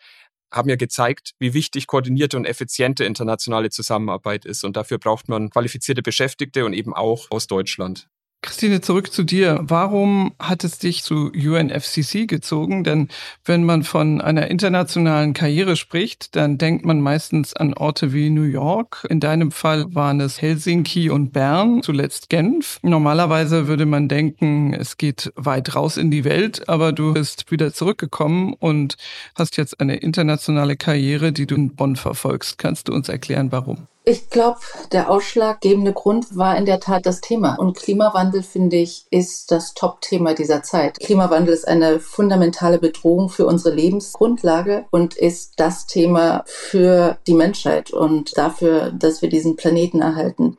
haben 0.53 0.69
ja 0.69 0.77
gezeigt, 0.77 1.33
wie 1.39 1.55
wichtig 1.55 1.87
koordinierte 1.87 2.37
und 2.37 2.45
effiziente 2.45 3.05
internationale 3.05 3.71
Zusammenarbeit 3.71 4.45
ist. 4.45 4.65
Und 4.65 4.77
dafür 4.77 4.99
braucht 4.99 5.29
man 5.29 5.51
qualifizierte 5.51 6.03
Beschäftigte 6.03 6.65
und 6.65 6.73
eben 6.73 6.93
auch 6.95 7.29
aus 7.31 7.47
Deutschland. 7.47 8.09
Christine, 8.43 8.81
zurück 8.81 9.13
zu 9.13 9.23
dir. 9.23 9.61
Warum 9.61 10.33
hat 10.39 10.65
es 10.65 10.79
dich 10.79 11.03
zu 11.03 11.31
UNFCC 11.31 12.27
gezogen? 12.27 12.85
Denn 12.85 13.09
wenn 13.45 13.65
man 13.65 13.83
von 13.83 14.23
einer 14.23 14.49
internationalen 14.49 15.35
Karriere 15.35 15.77
spricht, 15.77 16.35
dann 16.37 16.57
denkt 16.57 16.87
man 16.87 17.03
meistens 17.03 17.53
an 17.55 17.75
Orte 17.75 18.15
wie 18.15 18.31
New 18.31 18.45
York. 18.45 19.07
In 19.11 19.21
deinem 19.21 19.51
Fall 19.51 19.95
waren 19.95 20.21
es 20.21 20.41
Helsinki 20.41 21.11
und 21.11 21.35
Bern, 21.35 21.83
zuletzt 21.83 22.31
Genf. 22.31 22.79
Normalerweise 22.83 23.69
würde 23.69 23.85
man 23.85 24.09
denken, 24.09 24.73
es 24.73 24.97
geht 24.97 25.33
weit 25.37 25.75
raus 25.77 25.99
in 25.99 26.11
die 26.11 26.25
Welt, 26.25 26.67
aber 26.67 26.93
du 26.93 27.13
bist 27.13 27.51
wieder 27.51 27.75
zurückgekommen 27.75 28.55
und 28.55 28.97
hast 29.35 29.59
jetzt 29.59 29.81
eine 29.81 29.97
internationale 29.97 30.77
Karriere, 30.77 31.33
die 31.33 31.47
du 31.47 31.57
in 31.57 31.77
Bonn 31.77 31.97
verfolgst. 31.97 32.57
Kannst 32.57 32.89
du 32.89 32.95
uns 32.95 33.11
erklären, 33.11 33.53
warum? 33.53 33.87
Ich 34.03 34.31
glaube, 34.31 34.61
der 34.93 35.11
ausschlaggebende 35.11 35.93
Grund 35.93 36.35
war 36.35 36.57
in 36.57 36.65
der 36.65 36.81
Tat 36.81 37.05
das 37.05 37.21
Thema. 37.21 37.57
Und 37.57 37.77
Klimawandel, 37.77 38.43
finde 38.43 38.77
ich, 38.77 39.07
ist 39.11 39.51
das 39.51 39.75
Top-Thema 39.75 40.33
dieser 40.35 40.63
Zeit. 40.63 40.99
Klimawandel 40.99 41.53
ist 41.53 41.69
eine 41.69 42.01
fundamentale 42.01 42.79
Bedrohung 42.79 43.29
für 43.29 43.47
unsere 43.47 43.75
Lebensgrundlage 43.75 44.87
und 44.91 45.17
ist 45.17 45.53
das 45.59 45.87
Thema 45.87 46.45
für 46.47 47.19
die 47.27 47.35
Menschheit 47.35 47.91
und 47.91 48.39
dafür, 48.39 48.91
dass 48.91 49.21
wir 49.21 49.29
diesen 49.29 49.57
Planeten 49.57 50.01
erhalten. 50.01 50.57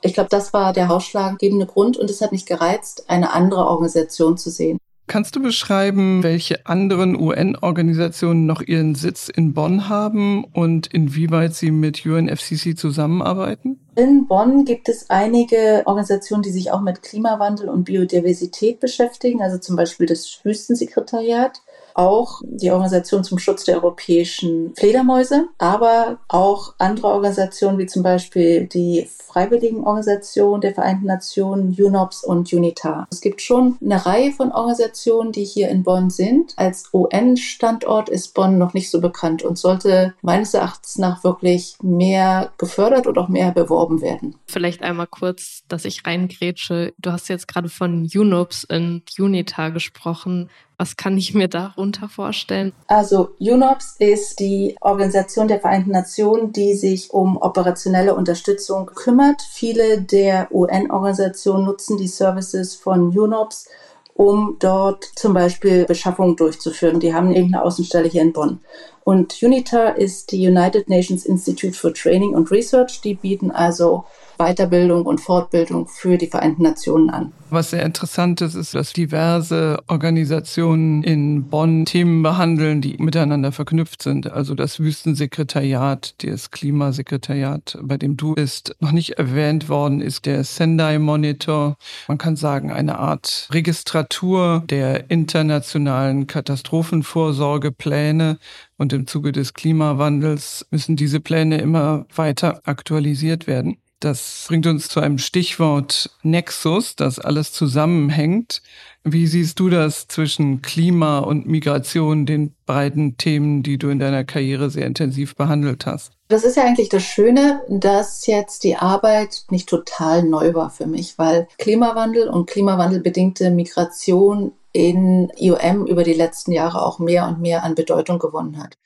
Ich 0.00 0.14
glaube, 0.14 0.28
das 0.30 0.52
war 0.52 0.72
der 0.72 0.92
ausschlaggebende 0.92 1.66
Grund 1.66 1.96
und 1.96 2.10
es 2.10 2.20
hat 2.20 2.30
mich 2.30 2.46
gereizt, 2.46 3.06
eine 3.08 3.32
andere 3.32 3.66
Organisation 3.66 4.36
zu 4.36 4.50
sehen. 4.50 4.78
Kannst 5.06 5.36
du 5.36 5.42
beschreiben, 5.42 6.22
welche 6.22 6.64
anderen 6.66 7.14
UN-Organisationen 7.14 8.46
noch 8.46 8.62
ihren 8.62 8.94
Sitz 8.94 9.28
in 9.28 9.52
Bonn 9.52 9.90
haben 9.90 10.44
und 10.44 10.86
inwieweit 10.86 11.54
sie 11.54 11.70
mit 11.70 12.06
UNFCC 12.06 12.74
zusammenarbeiten? 12.74 13.78
In 13.96 14.26
Bonn 14.26 14.64
gibt 14.64 14.88
es 14.88 15.10
einige 15.10 15.82
Organisationen, 15.84 16.42
die 16.42 16.50
sich 16.50 16.72
auch 16.72 16.80
mit 16.80 17.02
Klimawandel 17.02 17.68
und 17.68 17.84
Biodiversität 17.84 18.80
beschäftigen, 18.80 19.42
also 19.42 19.58
zum 19.58 19.76
Beispiel 19.76 20.06
das 20.06 20.40
Wüstensekretariat 20.42 21.60
auch 21.94 22.42
die 22.44 22.70
Organisation 22.70 23.24
zum 23.24 23.38
Schutz 23.38 23.64
der 23.64 23.76
europäischen 23.76 24.74
Fledermäuse, 24.76 25.46
aber 25.58 26.18
auch 26.28 26.74
andere 26.78 27.08
Organisationen 27.08 27.78
wie 27.78 27.86
zum 27.86 28.02
Beispiel 28.02 28.66
die 28.66 29.08
Freiwilligenorganisation 29.34 30.60
der 30.60 30.74
Vereinten 30.74 31.06
Nationen, 31.06 31.74
UNOPS 31.76 32.22
und 32.22 32.52
UNITAR. 32.52 33.08
Es 33.10 33.20
gibt 33.20 33.40
schon 33.40 33.76
eine 33.82 34.06
Reihe 34.06 34.30
von 34.30 34.52
Organisationen, 34.52 35.32
die 35.32 35.44
hier 35.44 35.70
in 35.70 35.82
Bonn 35.82 36.10
sind. 36.10 36.52
Als 36.56 36.90
UN-Standort 36.92 38.08
ist 38.08 38.34
Bonn 38.34 38.58
noch 38.58 38.74
nicht 38.74 38.90
so 38.90 39.00
bekannt 39.00 39.42
und 39.42 39.58
sollte 39.58 40.14
meines 40.22 40.54
Erachtens 40.54 40.98
nach 40.98 41.24
wirklich 41.24 41.76
mehr 41.82 42.52
gefördert 42.58 43.06
und 43.08 43.18
auch 43.18 43.28
mehr 43.28 43.50
beworben 43.50 44.02
werden. 44.02 44.36
Vielleicht 44.46 44.82
einmal 44.82 45.08
kurz, 45.08 45.62
dass 45.68 45.84
ich 45.84 46.06
reingrätsche. 46.06 46.94
Du 46.98 47.10
hast 47.10 47.28
jetzt 47.28 47.48
gerade 47.48 47.68
von 47.68 48.08
UNOPS 48.14 48.64
und 48.66 49.02
UNITAR 49.18 49.72
gesprochen. 49.72 50.48
Was 50.76 50.96
kann 50.96 51.16
ich 51.16 51.34
mir 51.34 51.48
darunter 51.48 52.08
vorstellen? 52.08 52.72
Also 52.88 53.30
UNOPS 53.38 53.96
ist 53.98 54.40
die 54.40 54.76
Organisation 54.80 55.46
der 55.46 55.60
Vereinten 55.60 55.92
Nationen, 55.92 56.52
die 56.52 56.74
sich 56.74 57.12
um 57.12 57.36
operationelle 57.36 58.14
Unterstützung 58.14 58.86
kümmert. 58.86 59.40
Viele 59.42 60.02
der 60.02 60.48
UN-Organisationen 60.52 61.64
nutzen 61.64 61.96
die 61.96 62.08
Services 62.08 62.74
von 62.74 63.16
UNOPS, 63.16 63.68
um 64.14 64.56
dort 64.58 65.04
zum 65.16 65.32
Beispiel 65.34 65.84
Beschaffung 65.84 66.36
durchzuführen. 66.36 67.00
Die 67.00 67.14
haben 67.14 67.32
irgendeine 67.32 67.64
Außenstelle 67.64 68.08
hier 68.08 68.22
in 68.22 68.32
Bonn. 68.32 68.60
Und 69.04 69.42
UNITAR 69.42 69.96
ist 69.96 70.32
die 70.32 70.48
United 70.48 70.88
Nations 70.88 71.26
Institute 71.26 71.74
for 71.74 71.92
Training 71.92 72.34
and 72.34 72.50
Research. 72.50 73.00
Die 73.02 73.14
bieten 73.14 73.50
also 73.50 74.04
Weiterbildung 74.38 75.06
und 75.06 75.20
Fortbildung 75.20 75.86
für 75.86 76.18
die 76.18 76.26
Vereinten 76.26 76.62
Nationen 76.62 77.10
an. 77.10 77.32
Was 77.50 77.70
sehr 77.70 77.84
interessant 77.84 78.40
ist, 78.40 78.54
ist, 78.54 78.74
dass 78.74 78.92
diverse 78.92 79.78
Organisationen 79.86 81.04
in 81.04 81.48
Bonn 81.48 81.84
Themen 81.84 82.22
behandeln, 82.22 82.80
die 82.80 82.96
miteinander 82.98 83.52
verknüpft 83.52 84.02
sind. 84.02 84.32
Also 84.32 84.56
das 84.56 84.80
Wüstensekretariat, 84.80 86.14
das 86.24 86.50
Klimasekretariat, 86.50 87.78
bei 87.82 87.96
dem 87.96 88.16
du 88.16 88.34
bist, 88.34 88.74
noch 88.80 88.90
nicht 88.90 89.18
erwähnt 89.18 89.68
worden 89.68 90.00
ist, 90.00 90.26
der 90.26 90.42
Sendai 90.42 90.98
Monitor. 90.98 91.76
Man 92.08 92.18
kann 92.18 92.34
sagen, 92.34 92.72
eine 92.72 92.98
Art 92.98 93.48
Registratur 93.52 94.64
der 94.68 95.10
internationalen 95.10 96.26
Katastrophenvorsorgepläne. 96.26 98.38
Und 98.76 98.92
im 98.92 99.06
Zuge 99.06 99.30
des 99.30 99.54
Klimawandels 99.54 100.66
müssen 100.70 100.96
diese 100.96 101.20
Pläne 101.20 101.58
immer 101.58 102.06
weiter 102.16 102.62
aktualisiert 102.64 103.46
werden. 103.46 103.76
Das 104.04 104.44
bringt 104.48 104.66
uns 104.66 104.90
zu 104.90 105.00
einem 105.00 105.16
Stichwort 105.16 106.10
Nexus, 106.22 106.94
das 106.94 107.18
alles 107.18 107.52
zusammenhängt. 107.52 108.60
Wie 109.02 109.26
siehst 109.26 109.58
du 109.58 109.70
das 109.70 110.08
zwischen 110.08 110.60
Klima 110.60 111.20
und 111.20 111.46
Migration, 111.46 112.26
den 112.26 112.54
beiden 112.66 113.16
Themen, 113.16 113.62
die 113.62 113.78
du 113.78 113.88
in 113.88 113.98
deiner 113.98 114.24
Karriere 114.24 114.68
sehr 114.68 114.86
intensiv 114.86 115.36
behandelt 115.36 115.86
hast? 115.86 116.12
Das 116.28 116.44
ist 116.44 116.58
ja 116.58 116.64
eigentlich 116.64 116.90
das 116.90 117.02
Schöne, 117.02 117.62
dass 117.70 118.26
jetzt 118.26 118.64
die 118.64 118.76
Arbeit 118.76 119.46
nicht 119.48 119.70
total 119.70 120.22
neu 120.22 120.52
war 120.52 120.68
für 120.68 120.86
mich, 120.86 121.16
weil 121.16 121.48
Klimawandel 121.56 122.28
und 122.28 122.44
klimawandelbedingte 122.44 123.50
Migration 123.50 124.52
in 124.72 125.32
IOM 125.38 125.86
über 125.86 126.02
die 126.02 126.12
letzten 126.12 126.52
Jahre 126.52 126.84
auch 126.84 126.98
mehr 126.98 127.26
und 127.26 127.40
mehr 127.40 127.64
an 127.64 127.74
Bedeutung 127.74 128.18
gewonnen 128.18 128.62
hat. 128.62 128.76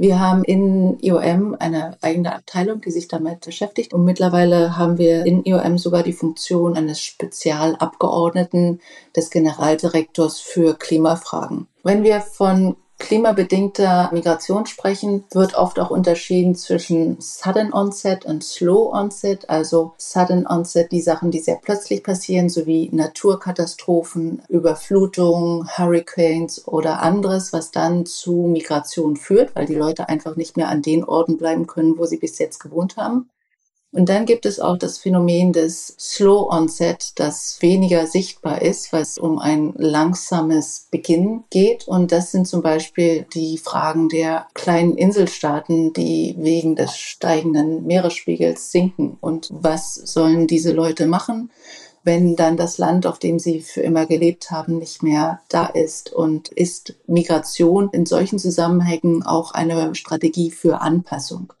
Wir 0.00 0.18
haben 0.18 0.44
in 0.44 0.98
IOM 1.00 1.54
eine 1.58 1.98
eigene 2.00 2.34
Abteilung, 2.34 2.80
die 2.80 2.90
sich 2.90 3.06
damit 3.06 3.44
beschäftigt. 3.44 3.92
Und 3.92 4.06
mittlerweile 4.06 4.78
haben 4.78 4.96
wir 4.96 5.26
in 5.26 5.44
IOM 5.44 5.76
sogar 5.76 6.02
die 6.02 6.14
Funktion 6.14 6.74
eines 6.74 7.02
Spezialabgeordneten 7.02 8.80
des 9.14 9.28
Generaldirektors 9.28 10.40
für 10.40 10.72
Klimafragen. 10.72 11.66
Wenn 11.82 12.02
wir 12.02 12.22
von 12.22 12.76
klimabedingter 13.00 14.10
Migration 14.12 14.66
sprechen, 14.66 15.24
wird 15.32 15.56
oft 15.56 15.80
auch 15.80 15.90
unterschieden 15.90 16.54
zwischen 16.54 17.20
Sudden 17.20 17.72
Onset 17.72 18.24
und 18.24 18.44
Slow 18.44 18.92
Onset. 18.92 19.50
Also 19.50 19.94
Sudden 19.96 20.46
Onset, 20.46 20.92
die 20.92 21.00
Sachen, 21.00 21.32
die 21.32 21.40
sehr 21.40 21.58
plötzlich 21.60 22.04
passieren, 22.04 22.48
sowie 22.48 22.88
Naturkatastrophen, 22.92 24.42
Überflutungen, 24.48 25.66
Hurricanes 25.76 26.68
oder 26.68 27.02
anderes, 27.02 27.52
was 27.52 27.72
dann 27.72 28.06
zu 28.06 28.46
Migration 28.46 29.16
führt, 29.16 29.56
weil 29.56 29.66
die 29.66 29.74
Leute 29.74 30.08
einfach 30.08 30.36
nicht 30.36 30.56
mehr 30.56 30.68
an 30.68 30.82
den 30.82 31.02
Orten 31.02 31.36
bleiben 31.36 31.66
können, 31.66 31.98
wo 31.98 32.04
sie 32.04 32.18
bis 32.18 32.38
jetzt 32.38 32.60
gewohnt 32.60 32.96
haben. 32.96 33.28
Und 33.92 34.08
dann 34.08 34.24
gibt 34.24 34.46
es 34.46 34.60
auch 34.60 34.76
das 34.76 34.98
Phänomen 34.98 35.52
des 35.52 35.96
Slow 35.98 36.48
Onset, 36.48 37.18
das 37.18 37.58
weniger 37.60 38.06
sichtbar 38.06 38.62
ist, 38.62 38.92
weil 38.92 39.02
es 39.02 39.18
um 39.18 39.40
ein 39.40 39.74
langsames 39.76 40.86
Beginn 40.92 41.42
geht. 41.50 41.88
Und 41.88 42.12
das 42.12 42.30
sind 42.30 42.46
zum 42.46 42.62
Beispiel 42.62 43.26
die 43.34 43.58
Fragen 43.58 44.08
der 44.08 44.46
kleinen 44.54 44.96
Inselstaaten, 44.96 45.92
die 45.92 46.36
wegen 46.38 46.76
des 46.76 46.96
steigenden 46.96 47.84
Meeresspiegels 47.84 48.70
sinken. 48.70 49.18
Und 49.20 49.48
was 49.50 49.94
sollen 49.94 50.46
diese 50.46 50.72
Leute 50.72 51.06
machen? 51.06 51.50
wenn 52.02 52.34
dann 52.34 52.56
das 52.56 52.78
Land, 52.78 53.06
auf 53.06 53.18
dem 53.18 53.38
sie 53.38 53.60
für 53.60 53.82
immer 53.82 54.06
gelebt 54.06 54.50
haben, 54.50 54.78
nicht 54.78 55.02
mehr 55.02 55.40
da 55.48 55.66
ist. 55.66 56.12
Und 56.12 56.48
ist 56.48 56.94
Migration 57.06 57.90
in 57.92 58.06
solchen 58.06 58.38
Zusammenhängen 58.38 59.22
auch 59.22 59.52
eine 59.52 59.94
Strategie 59.94 60.50
für 60.50 60.80
Anpassung? 60.80 61.52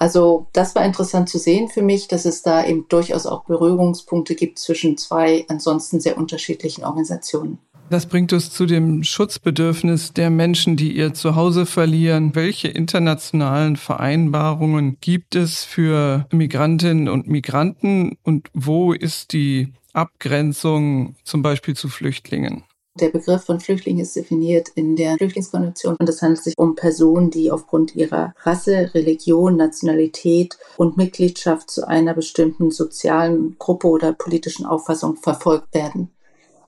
Also 0.00 0.46
das 0.54 0.74
war 0.74 0.82
interessant 0.82 1.28
zu 1.28 1.38
sehen 1.38 1.68
für 1.68 1.82
mich, 1.82 2.08
dass 2.08 2.24
es 2.24 2.40
da 2.40 2.64
eben 2.64 2.86
durchaus 2.88 3.26
auch 3.26 3.44
Berührungspunkte 3.44 4.34
gibt 4.34 4.58
zwischen 4.58 4.96
zwei 4.96 5.44
ansonsten 5.48 6.00
sehr 6.00 6.16
unterschiedlichen 6.16 6.84
Organisationen. 6.84 7.58
Das 7.90 8.06
bringt 8.06 8.32
uns 8.32 8.50
zu 8.50 8.64
dem 8.64 9.04
Schutzbedürfnis 9.04 10.14
der 10.14 10.30
Menschen, 10.30 10.76
die 10.76 10.96
ihr 10.96 11.12
Zuhause 11.12 11.66
verlieren. 11.66 12.34
Welche 12.34 12.68
internationalen 12.68 13.76
Vereinbarungen 13.76 14.96
gibt 15.02 15.34
es 15.34 15.64
für 15.64 16.26
Migrantinnen 16.32 17.10
und 17.10 17.26
Migranten 17.26 18.16
und 18.22 18.48
wo 18.54 18.94
ist 18.94 19.34
die 19.34 19.74
Abgrenzung 19.92 21.16
zum 21.24 21.42
Beispiel 21.42 21.76
zu 21.76 21.90
Flüchtlingen? 21.90 22.62
Der 22.98 23.10
Begriff 23.10 23.44
von 23.44 23.60
Flüchtling 23.60 24.00
ist 24.00 24.16
definiert 24.16 24.70
in 24.74 24.96
der 24.96 25.16
Flüchtlingskonvention 25.16 25.94
und 25.98 26.08
es 26.08 26.20
handelt 26.22 26.42
sich 26.42 26.58
um 26.58 26.74
Personen, 26.74 27.30
die 27.30 27.52
aufgrund 27.52 27.94
ihrer 27.94 28.34
Rasse, 28.42 28.90
Religion, 28.94 29.56
Nationalität 29.56 30.58
und 30.76 30.96
Mitgliedschaft 30.96 31.70
zu 31.70 31.86
einer 31.86 32.14
bestimmten 32.14 32.72
sozialen 32.72 33.56
Gruppe 33.58 33.86
oder 33.86 34.12
politischen 34.12 34.66
Auffassung 34.66 35.16
verfolgt 35.16 35.72
werden. 35.72 36.10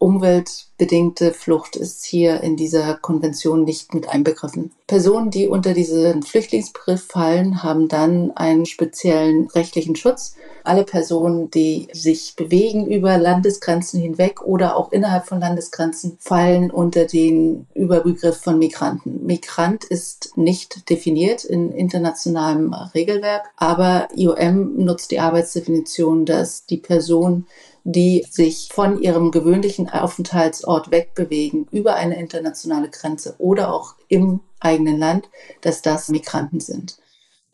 Umweltbedingte 0.02 1.32
Flucht 1.32 1.76
ist 1.76 2.04
hier 2.04 2.40
in 2.40 2.56
dieser 2.56 2.94
Konvention 2.94 3.62
nicht 3.62 3.94
mit 3.94 4.08
einbegriffen. 4.08 4.72
Personen, 4.88 5.30
die 5.30 5.46
unter 5.46 5.74
diesen 5.74 6.24
Flüchtlingsbegriff 6.24 7.06
fallen, 7.06 7.62
haben 7.62 7.86
dann 7.86 8.32
einen 8.32 8.66
speziellen 8.66 9.46
rechtlichen 9.46 9.94
Schutz. 9.94 10.34
Alle 10.64 10.82
Personen, 10.82 11.50
die 11.52 11.86
sich 11.92 12.34
bewegen 12.36 12.86
über 12.86 13.16
Landesgrenzen 13.16 14.00
hinweg 14.00 14.42
oder 14.42 14.76
auch 14.76 14.90
innerhalb 14.90 15.26
von 15.26 15.38
Landesgrenzen, 15.38 16.16
fallen 16.18 16.72
unter 16.72 17.04
den 17.04 17.66
Überbegriff 17.74 18.38
von 18.38 18.58
Migranten. 18.58 19.24
Migrant 19.24 19.84
ist 19.84 20.36
nicht 20.36 20.90
definiert 20.90 21.44
in 21.44 21.70
internationalem 21.70 22.74
Regelwerk, 22.74 23.50
aber 23.56 24.08
IOM 24.16 24.84
nutzt 24.84 25.12
die 25.12 25.20
Arbeitsdefinition, 25.20 26.26
dass 26.26 26.66
die 26.66 26.78
Person 26.78 27.46
die 27.84 28.24
sich 28.30 28.68
von 28.72 29.00
ihrem 29.00 29.30
gewöhnlichen 29.30 29.88
Aufenthaltsort 29.88 30.90
wegbewegen 30.90 31.66
über 31.70 31.94
eine 31.94 32.18
internationale 32.18 32.90
Grenze 32.90 33.34
oder 33.38 33.72
auch 33.72 33.94
im 34.08 34.40
eigenen 34.60 34.98
Land, 34.98 35.28
dass 35.60 35.82
das 35.82 36.08
Migranten 36.08 36.60
sind. 36.60 36.98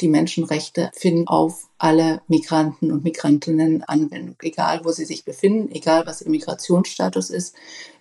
Die 0.00 0.08
Menschenrechte 0.08 0.90
finden 0.94 1.26
auf 1.26 1.68
alle 1.78 2.22
Migranten 2.28 2.92
und 2.92 3.04
Migrantinnen 3.04 3.82
Anwendung, 3.84 4.36
egal 4.42 4.80
wo 4.84 4.92
sie 4.92 5.04
sich 5.04 5.24
befinden, 5.24 5.72
egal 5.72 6.06
was 6.06 6.22
ihr 6.22 6.30
Migrationsstatus 6.30 7.30
ist. 7.30 7.54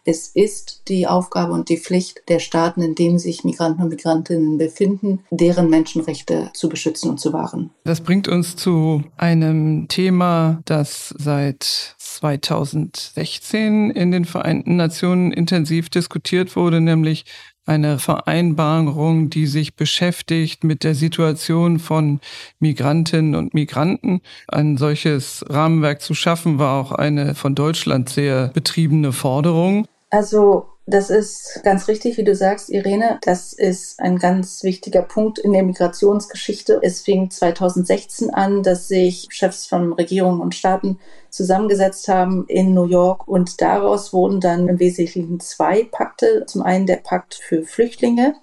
Es 0.04 0.28
ist 0.28 0.84
die 0.88 1.06
Aufgabe 1.06 1.54
und 1.54 1.70
die 1.70 1.78
Pflicht 1.78 2.22
der 2.30 2.40
Staaten, 2.40 2.82
in 2.82 2.96
denen 2.96 3.20
sich 3.20 3.44
Migranten 3.44 3.84
und 3.84 3.90
Migrantinnen 3.90 4.58
befinden, 4.58 5.26
deren 5.32 5.70
Menschenrechte 5.70 6.50
zu 6.54 6.70
beschützen 6.70 7.10
und 7.10 7.20
zu 7.20 7.34
wahren. 7.34 7.72
Das 7.84 8.02
bringt 8.02 8.28
uns 8.28 8.56
zu 8.56 9.04
einem 9.18 9.88
Thema, 9.90 10.62
das 10.66 11.14
seit 11.18 11.96
2016 11.98 13.92
in 13.92 14.12
den 14.12 14.26
Vereinten 14.26 14.76
Nationen 14.78 15.34
intensiv 15.34 15.90
diskutiert 15.90 16.56
wurde, 16.56 16.80
nämlich 16.80 17.26
eine 17.68 18.00
Vereinbarung, 18.00 19.30
die 19.30 19.46
sich 19.46 19.76
beschäftigt 19.76 20.64
mit 20.64 20.84
der 20.84 20.96
Situation 20.96 21.80
von 21.80 22.20
Migrantinnen 22.60 23.36
und 23.36 23.54
Migranten. 23.54 24.22
Ein 24.48 24.78
solches 24.78 25.46
Rahmenwerk 25.50 26.02
zu 26.02 26.14
schaffen, 26.14 26.60
war 26.60 26.80
auch 26.80 26.92
eine 26.92 27.36
von 27.36 27.56
Deutschland 27.56 28.10
sehr 28.10 28.48
betriebene 28.48 29.12
Forderung. 29.12 29.88
Also 30.10 30.77
das 30.90 31.10
ist 31.10 31.60
ganz 31.64 31.90
richtig, 31.90 32.18
wie 32.18 32.24
du 32.24 32.34
sagst, 32.34 32.70
Irene. 32.70 33.20
Das 33.22 33.52
ist 33.52 34.00
ein 34.00 34.18
ganz 34.18 34.64
wichtiger 34.64 35.02
Punkt 35.02 35.38
in 35.38 35.52
der 35.52 35.64
Migrationsgeschichte. 35.64 36.80
Es 36.82 37.02
fing 37.02 37.30
2016 37.30 38.34
an, 38.34 38.64
dass 38.64 38.88
sich 38.88 39.28
Chefs 39.30 39.66
von 39.66 39.92
Regierungen 39.92 40.40
und 40.40 40.56
Staaten 40.56 40.98
zusammengesetzt 41.30 42.08
haben 42.08 42.46
in 42.48 42.74
New 42.74 42.86
York 42.86 43.28
und 43.28 43.60
daraus 43.60 44.14
wurden 44.14 44.40
dann 44.40 44.70
im 44.70 44.80
Wesentlichen 44.80 45.42
zwei 45.42 45.84
Pakte. 45.84 46.46
Zum 46.48 46.62
einen 46.62 46.88
der 46.88 46.98
Pakt 46.98 47.36
für 47.36 47.64
Flüchtlinge 47.64 48.36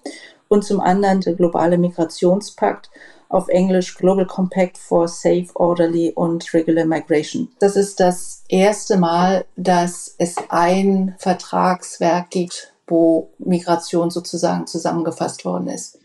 und 0.48 0.64
zum 0.64 0.80
anderen 0.80 1.22
der 1.22 1.32
globale 1.32 1.78
Migrationspakt 1.78 2.90
auf 3.35 3.49
Englisch 3.49 3.97
Global 3.97 4.26
Compact 4.26 4.79
for 4.79 5.09
Safe, 5.09 5.49
Orderly 5.55 6.12
und 6.14 6.55
Regular 6.55 6.85
Migration. 6.85 7.49
Das 7.59 7.76
ist 7.76 8.00
das 8.00 8.45
erste 8.49 8.97
Mal, 8.97 9.45
dass 9.57 10.14
es 10.19 10.37
ein 10.49 11.14
Vertragswerk 11.19 12.31
gibt, 12.31 12.73
wo 12.87 13.31
Migration 13.38 14.11
sozusagen 14.11 14.67
zusammengefasst 14.67 15.45
worden 15.45 15.69
ist. 15.69 15.99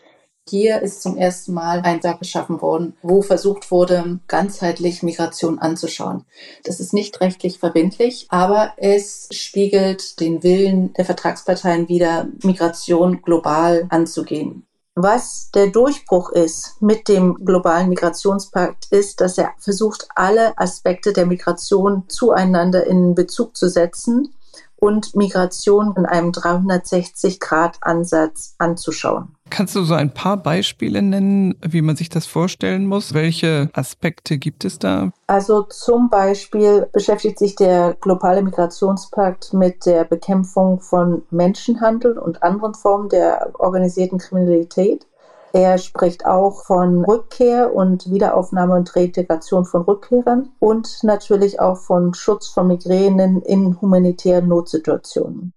Hier 0.50 0.82
ist 0.82 1.04
zum 1.04 1.16
ersten 1.16 1.54
Mal 1.54 1.82
ein 1.82 2.02
Werk 2.04 2.20
geschaffen 2.20 2.60
worden, 2.60 2.98
wo 3.04 3.22
versucht 3.22 3.70
wurde, 3.70 4.20
ganzheitlich 4.28 5.04
Migration 5.04 5.60
anzuschauen. 5.60 6.26
Das 6.64 6.80
ist 6.80 6.92
nicht 6.92 7.22
rechtlich 7.22 7.60
verbindlich, 7.60 8.26
aber 8.30 8.74
es 8.78 9.28
spiegelt 9.32 10.20
den 10.20 10.42
Willen 10.42 10.92
der 10.94 11.06
Vertragsparteien 11.06 11.88
wider, 11.88 12.30
Migration 12.42 13.22
global 13.22 13.86
anzugehen. 13.90 14.66
Was 15.02 15.50
der 15.52 15.68
Durchbruch 15.68 16.32
ist 16.32 16.76
mit 16.82 17.08
dem 17.08 17.46
globalen 17.46 17.88
Migrationspakt, 17.88 18.88
ist, 18.92 19.22
dass 19.22 19.38
er 19.38 19.54
versucht, 19.58 20.10
alle 20.14 20.58
Aspekte 20.58 21.14
der 21.14 21.26
Migration 21.26 22.04
zueinander 22.10 22.86
in 22.86 23.16
Bezug 23.16 23.56
zu 23.56 23.70
setzen 23.70 24.36
und 24.76 25.16
Migration 25.16 25.96
in 25.96 26.06
einem 26.06 26.32
360-Grad-Ansatz 26.32 28.56
anzuschauen. 28.58 29.38
Kannst 29.50 29.76
du 29.76 29.84
so 29.84 29.94
ein 29.94 30.14
paar 30.14 30.38
Beispiele 30.38 31.02
nennen, 31.02 31.56
wie 31.62 31.82
man 31.82 31.96
sich 31.96 32.10
das 32.10 32.26
vorstellen 32.26 32.86
muss? 32.86 33.14
Welche 33.14 33.70
Aspekte 33.74 34.38
gibt 34.38 34.66
es 34.66 34.80
da? 34.80 35.12
Also 35.28 35.64
zum 35.64 36.10
Beispiel 36.10 36.88
beschäftigt 36.92 37.40
sich 37.40 37.56
der 37.56 37.96
globale 38.00 38.42
Migrationspakt 38.42 39.54
mit 39.54 39.86
der 39.86 40.04
Bekämpfung 40.04 40.80
von 40.80 41.24
Menschenhandel 41.32 42.18
und 42.18 42.44
anderen 42.44 42.74
Formen 42.74 43.10
der 43.10 43.52
organisierten 43.60 44.20
Kriminalität. 44.20 45.06
Er 45.52 45.80
spricht 45.80 46.26
auch 46.26 46.64
von 46.64 47.04
Rückkehr 47.06 47.74
und 47.74 48.12
Wiederaufnahme 48.12 48.76
und 48.76 48.96
Reintegration 48.96 49.66
von 49.66 49.82
Rückkehrern 49.82 50.50
und 50.60 51.00
natürlich 51.04 51.60
auch 51.60 51.78
von 51.78 52.14
Schutz 52.14 52.48
von 52.48 52.68
Migränen 52.68 53.42
in 53.42 53.80
humanitären 53.82 54.48
Notsituationen. 54.48 55.54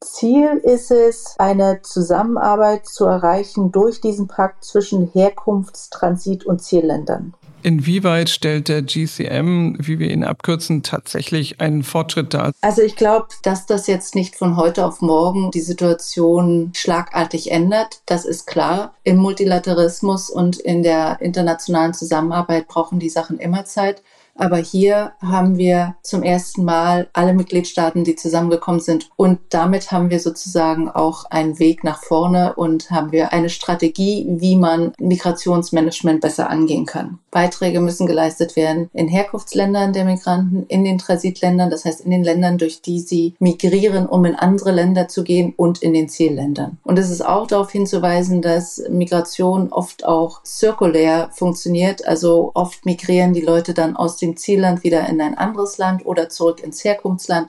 Ziel 0.00 0.60
ist 0.62 0.90
es, 0.90 1.34
eine 1.38 1.82
Zusammenarbeit 1.82 2.86
zu 2.86 3.04
erreichen 3.04 3.72
durch 3.72 4.00
diesen 4.00 4.28
Pakt 4.28 4.64
zwischen 4.64 5.10
Herkunfts-, 5.12 5.90
Transit- 5.90 6.46
und 6.46 6.62
Zielländern. 6.62 7.34
Inwieweit 7.64 8.30
stellt 8.30 8.68
der 8.68 8.82
GCM, 8.82 9.76
wie 9.80 9.98
wir 9.98 10.10
ihn 10.10 10.22
abkürzen, 10.22 10.84
tatsächlich 10.84 11.60
einen 11.60 11.82
Fortschritt 11.82 12.32
dar? 12.32 12.52
Also 12.60 12.82
ich 12.82 12.94
glaube, 12.94 13.26
dass 13.42 13.66
das 13.66 13.88
jetzt 13.88 14.14
nicht 14.14 14.36
von 14.36 14.56
heute 14.56 14.86
auf 14.86 15.00
morgen 15.00 15.50
die 15.50 15.60
Situation 15.60 16.70
schlagartig 16.74 17.50
ändert. 17.50 18.00
Das 18.06 18.24
ist 18.24 18.46
klar. 18.46 18.94
Im 19.02 19.16
Multilateralismus 19.16 20.30
und 20.30 20.58
in 20.58 20.84
der 20.84 21.20
internationalen 21.20 21.94
Zusammenarbeit 21.94 22.68
brauchen 22.68 23.00
die 23.00 23.10
Sachen 23.10 23.38
immer 23.38 23.64
Zeit. 23.64 24.02
Aber 24.38 24.56
hier 24.56 25.12
haben 25.20 25.58
wir 25.58 25.96
zum 26.02 26.22
ersten 26.22 26.64
Mal 26.64 27.08
alle 27.12 27.34
Mitgliedstaaten, 27.34 28.04
die 28.04 28.14
zusammengekommen 28.14 28.80
sind. 28.80 29.10
Und 29.16 29.40
damit 29.50 29.90
haben 29.90 30.10
wir 30.10 30.20
sozusagen 30.20 30.88
auch 30.88 31.24
einen 31.26 31.58
Weg 31.58 31.82
nach 31.82 32.02
vorne 32.02 32.54
und 32.54 32.90
haben 32.90 33.10
wir 33.12 33.32
eine 33.32 33.50
Strategie, 33.50 34.26
wie 34.28 34.56
man 34.56 34.92
Migrationsmanagement 34.98 36.20
besser 36.20 36.48
angehen 36.48 36.86
kann. 36.86 37.18
Beiträge 37.30 37.80
müssen 37.80 38.06
geleistet 38.06 38.56
werden 38.56 38.88
in 38.94 39.08
Herkunftsländern 39.08 39.92
der 39.92 40.04
Migranten, 40.04 40.64
in 40.68 40.84
den 40.84 40.98
Transitländern, 40.98 41.68
das 41.68 41.84
heißt 41.84 42.00
in 42.00 42.10
den 42.10 42.24
Ländern, 42.24 42.58
durch 42.58 42.80
die 42.80 43.00
sie 43.00 43.34
migrieren, 43.38 44.06
um 44.06 44.24
in 44.24 44.34
andere 44.34 44.70
Länder 44.70 45.08
zu 45.08 45.24
gehen 45.24 45.52
und 45.56 45.82
in 45.82 45.92
den 45.92 46.08
Zielländern. 46.08 46.78
Und 46.84 46.98
es 46.98 47.10
ist 47.10 47.26
auch 47.26 47.46
darauf 47.46 47.70
hinzuweisen, 47.70 48.40
dass 48.40 48.82
Migration 48.88 49.72
oft 49.72 50.06
auch 50.06 50.42
zirkulär 50.44 51.30
funktioniert. 51.32 52.06
Also 52.06 52.52
oft 52.54 52.86
migrieren 52.86 53.34
die 53.34 53.40
Leute 53.40 53.74
dann 53.74 53.96
aus 53.96 54.16
dem 54.16 54.27
dem 54.28 54.36
Zielland 54.36 54.84
wieder 54.84 55.08
in 55.08 55.20
ein 55.20 55.36
anderes 55.36 55.78
Land 55.78 56.04
oder 56.06 56.28
zurück 56.28 56.62
ins 56.62 56.84
Herkunftsland. 56.84 57.48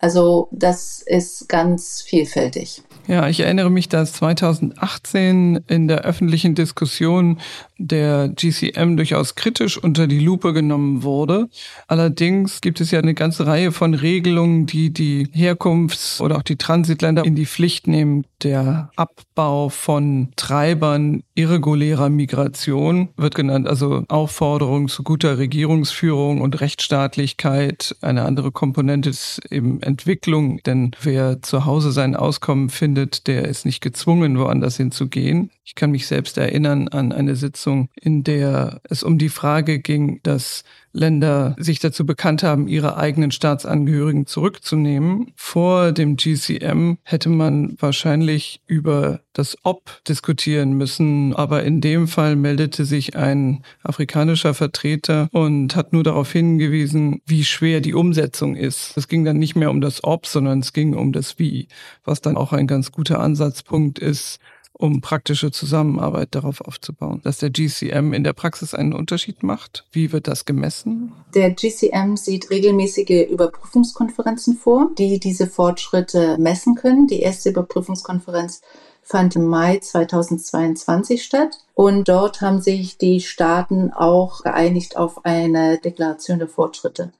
Also 0.00 0.48
das 0.52 1.02
ist 1.04 1.48
ganz 1.48 2.02
vielfältig. 2.02 2.82
Ja, 3.08 3.26
ich 3.28 3.40
erinnere 3.40 3.70
mich, 3.70 3.88
dass 3.88 4.12
2018 4.12 5.64
in 5.66 5.88
der 5.88 6.02
öffentlichen 6.02 6.54
Diskussion 6.54 7.40
der 7.78 8.28
GCM 8.28 8.96
durchaus 8.96 9.34
kritisch 9.34 9.82
unter 9.82 10.06
die 10.06 10.20
Lupe 10.20 10.52
genommen 10.52 11.02
wurde. 11.02 11.48
Allerdings 11.88 12.60
gibt 12.60 12.80
es 12.80 12.90
ja 12.90 13.00
eine 13.00 13.14
ganze 13.14 13.46
Reihe 13.46 13.72
von 13.72 13.94
Regelungen, 13.94 14.66
die 14.66 14.92
die 14.92 15.28
Herkunfts- 15.32 16.20
oder 16.20 16.36
auch 16.36 16.42
die 16.42 16.56
Transitländer 16.56 17.24
in 17.24 17.34
die 17.34 17.46
Pflicht 17.46 17.86
nehmen. 17.86 18.24
Der 18.42 18.90
Abbau 18.94 19.68
von 19.68 20.28
Treibern 20.36 21.22
irregulärer 21.38 22.08
Migration 22.08 23.08
wird 23.16 23.36
genannt, 23.36 23.68
also 23.68 24.04
Aufforderung 24.08 24.88
zu 24.88 25.04
guter 25.04 25.38
Regierungsführung 25.38 26.40
und 26.40 26.60
Rechtsstaatlichkeit. 26.60 27.94
Eine 28.02 28.24
andere 28.24 28.50
Komponente 28.50 29.10
ist 29.10 29.40
eben 29.50 29.80
Entwicklung, 29.80 30.60
denn 30.66 30.90
wer 31.00 31.40
zu 31.40 31.64
Hause 31.64 31.92
sein 31.92 32.16
Auskommen 32.16 32.70
findet, 32.70 33.28
der 33.28 33.46
ist 33.46 33.64
nicht 33.64 33.80
gezwungen, 33.80 34.38
woanders 34.38 34.76
hinzugehen. 34.76 35.50
Ich 35.68 35.74
kann 35.74 35.90
mich 35.90 36.06
selbst 36.06 36.38
erinnern 36.38 36.88
an 36.88 37.12
eine 37.12 37.36
Sitzung, 37.36 37.90
in 38.00 38.24
der 38.24 38.80
es 38.88 39.02
um 39.02 39.18
die 39.18 39.28
Frage 39.28 39.80
ging, 39.80 40.18
dass 40.22 40.64
Länder 40.94 41.56
sich 41.58 41.78
dazu 41.78 42.06
bekannt 42.06 42.42
haben, 42.42 42.68
ihre 42.68 42.96
eigenen 42.96 43.30
Staatsangehörigen 43.30 44.24
zurückzunehmen. 44.24 45.32
Vor 45.36 45.92
dem 45.92 46.16
GCM 46.16 46.94
hätte 47.02 47.28
man 47.28 47.76
wahrscheinlich 47.78 48.62
über 48.66 49.20
das 49.34 49.58
Ob 49.62 50.02
diskutieren 50.08 50.72
müssen, 50.72 51.34
aber 51.36 51.62
in 51.64 51.82
dem 51.82 52.08
Fall 52.08 52.34
meldete 52.34 52.86
sich 52.86 53.14
ein 53.14 53.62
afrikanischer 53.82 54.54
Vertreter 54.54 55.28
und 55.32 55.76
hat 55.76 55.92
nur 55.92 56.02
darauf 56.02 56.32
hingewiesen, 56.32 57.20
wie 57.26 57.44
schwer 57.44 57.82
die 57.82 57.94
Umsetzung 57.94 58.56
ist. 58.56 58.96
Es 58.96 59.06
ging 59.06 59.26
dann 59.26 59.38
nicht 59.38 59.54
mehr 59.54 59.70
um 59.70 59.82
das 59.82 60.02
Ob, 60.02 60.26
sondern 60.26 60.60
es 60.60 60.72
ging 60.72 60.94
um 60.94 61.12
das 61.12 61.38
Wie, 61.38 61.68
was 62.04 62.22
dann 62.22 62.38
auch 62.38 62.54
ein 62.54 62.66
ganz 62.66 62.90
guter 62.90 63.20
Ansatzpunkt 63.20 63.98
ist, 63.98 64.40
um 64.72 65.00
praktische 65.00 65.50
Zusammenarbeit 65.50 66.28
darauf 66.32 66.60
aufzubauen, 66.60 67.20
dass 67.24 67.38
der 67.38 67.50
GCM 67.50 68.12
in 68.12 68.24
der 68.24 68.32
Praxis 68.32 68.74
einen 68.74 68.92
Unterschied 68.92 69.42
macht? 69.42 69.84
Wie 69.90 70.12
wird 70.12 70.28
das 70.28 70.44
gemessen? 70.44 71.12
Der 71.34 71.50
GCM 71.50 72.16
sieht 72.16 72.50
regelmäßige 72.50 73.28
Überprüfungskonferenzen 73.28 74.56
vor, 74.56 74.90
die 74.96 75.18
diese 75.18 75.46
Fortschritte 75.46 76.38
messen 76.38 76.76
können. 76.76 77.08
Die 77.08 77.20
erste 77.20 77.50
Überprüfungskonferenz 77.50 78.62
fand 79.02 79.36
im 79.36 79.46
Mai 79.46 79.78
2022 79.78 81.24
statt. 81.24 81.58
Und 81.74 82.08
dort 82.08 82.40
haben 82.40 82.60
sich 82.60 82.98
die 82.98 83.20
Staaten 83.20 83.90
auch 83.92 84.42
geeinigt 84.42 84.96
auf 84.96 85.24
eine 85.24 85.78
Deklaration 85.78 86.38
der 86.38 86.48
Fortschritte. 86.48 87.12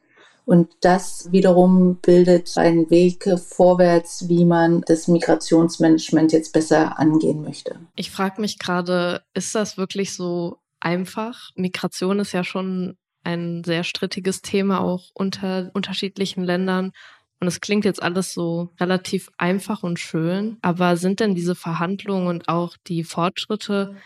Und 0.49 0.71
das 0.81 1.31
wiederum 1.31 1.97
bildet 1.97 2.57
einen 2.57 2.89
Weg 2.89 3.29
vorwärts, 3.39 4.31
wie 4.31 4.47
man 4.47 4.81
das 4.87 5.07
Migrationsmanagement 5.07 6.33
jetzt 6.33 6.55
besser 6.55 6.99
angehen 6.99 7.43
möchte. 7.43 7.79
Ich 7.97 8.11
frage 8.11 8.41
mich 8.41 8.59
gerade, 8.59 9.21
ist 9.35 9.55
das 9.55 9.77
wirklich 9.77 10.15
so 10.15 10.57
einfach? 10.81 11.51
Migration 11.55 12.19
ist 12.19 12.33
ja 12.33 12.45
schon 12.45 12.97
ein 13.25 13.63
sehr 13.63 13.85
strittiges 13.85 14.41
Thema 14.41 14.81
auch 14.81 15.11
unter 15.13 15.71
unterschiedlichen 15.75 16.45
Ländern. 16.45 16.93
Und 17.41 17.47
es 17.47 17.61
klingt 17.61 17.85
jetzt 17.85 18.03
alles 18.03 18.33
so 18.33 18.71
relativ 18.81 19.29
einfach 19.37 19.83
und 19.83 19.99
schön, 19.99 20.57
aber 20.63 20.97
sind 20.97 21.21
denn 21.21 21.35
diese 21.35 21.57
Verhandlungen 21.57 22.27
und 22.27 22.49
auch 22.49 22.75
die 22.87 23.05
Fortschritte 23.05 23.97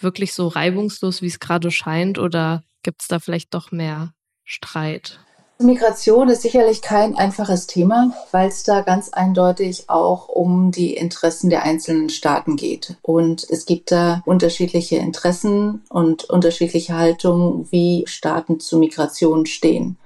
wirklich 0.00 0.32
so 0.32 0.48
reibungslos, 0.48 1.22
wie 1.22 1.28
es 1.28 1.38
gerade 1.38 1.70
scheint, 1.70 2.18
oder 2.18 2.64
gibt 2.82 3.02
es 3.02 3.06
da 3.06 3.20
vielleicht 3.20 3.54
doch 3.54 3.70
mehr 3.70 4.14
Streit? 4.42 5.20
Migration 5.62 6.28
ist 6.28 6.42
sicherlich 6.42 6.82
kein 6.82 7.16
einfaches 7.16 7.66
Thema, 7.66 8.12
weil 8.30 8.48
es 8.48 8.62
da 8.62 8.82
ganz 8.82 9.10
eindeutig 9.10 9.84
auch 9.88 10.28
um 10.28 10.70
die 10.70 10.94
Interessen 10.94 11.50
der 11.50 11.62
einzelnen 11.62 12.10
Staaten 12.10 12.56
geht. 12.56 12.96
Und 13.02 13.46
es 13.48 13.66
gibt 13.66 13.92
da 13.92 14.22
unterschiedliche 14.26 14.96
Interessen 14.96 15.82
und 15.88 16.24
unterschiedliche 16.24 16.96
Haltungen, 16.96 17.66
wie 17.70 18.04
Staaten 18.06 18.60
zu 18.60 18.78
Migration 18.78 19.46
stehen. 19.46 19.96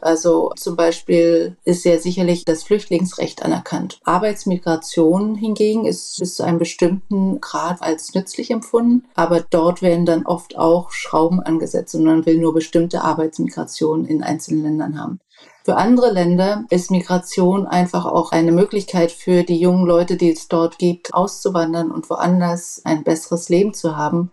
Also 0.00 0.52
zum 0.56 0.76
Beispiel 0.76 1.56
ist 1.64 1.84
ja 1.84 1.98
sicherlich 1.98 2.44
das 2.44 2.62
Flüchtlingsrecht 2.62 3.42
anerkannt. 3.42 4.00
Arbeitsmigration 4.04 5.34
hingegen 5.34 5.84
ist 5.84 6.18
bis 6.18 6.36
zu 6.36 6.42
einem 6.42 6.58
bestimmten 6.58 7.40
Grad 7.40 7.82
als 7.82 8.14
nützlich 8.14 8.50
empfunden, 8.50 9.04
aber 9.14 9.44
dort 9.48 9.82
werden 9.82 10.06
dann 10.06 10.26
oft 10.26 10.56
auch 10.56 10.90
Schrauben 10.90 11.40
angesetzt 11.40 11.94
und 11.94 12.04
man 12.04 12.26
will 12.26 12.38
nur 12.38 12.54
bestimmte 12.54 13.02
Arbeitsmigration 13.02 14.06
in 14.06 14.22
einzelnen 14.22 14.62
Ländern 14.62 15.00
haben. 15.00 15.20
Für 15.62 15.76
andere 15.76 16.10
Länder 16.10 16.64
ist 16.70 16.90
Migration 16.90 17.66
einfach 17.66 18.06
auch 18.06 18.32
eine 18.32 18.50
Möglichkeit 18.50 19.12
für 19.12 19.42
die 19.42 19.58
jungen 19.58 19.86
Leute, 19.86 20.16
die 20.16 20.32
es 20.32 20.48
dort 20.48 20.78
gibt, 20.78 21.12
auszuwandern 21.12 21.90
und 21.90 22.08
woanders 22.08 22.80
ein 22.84 23.04
besseres 23.04 23.50
Leben 23.50 23.74
zu 23.74 23.96
haben. 23.96 24.32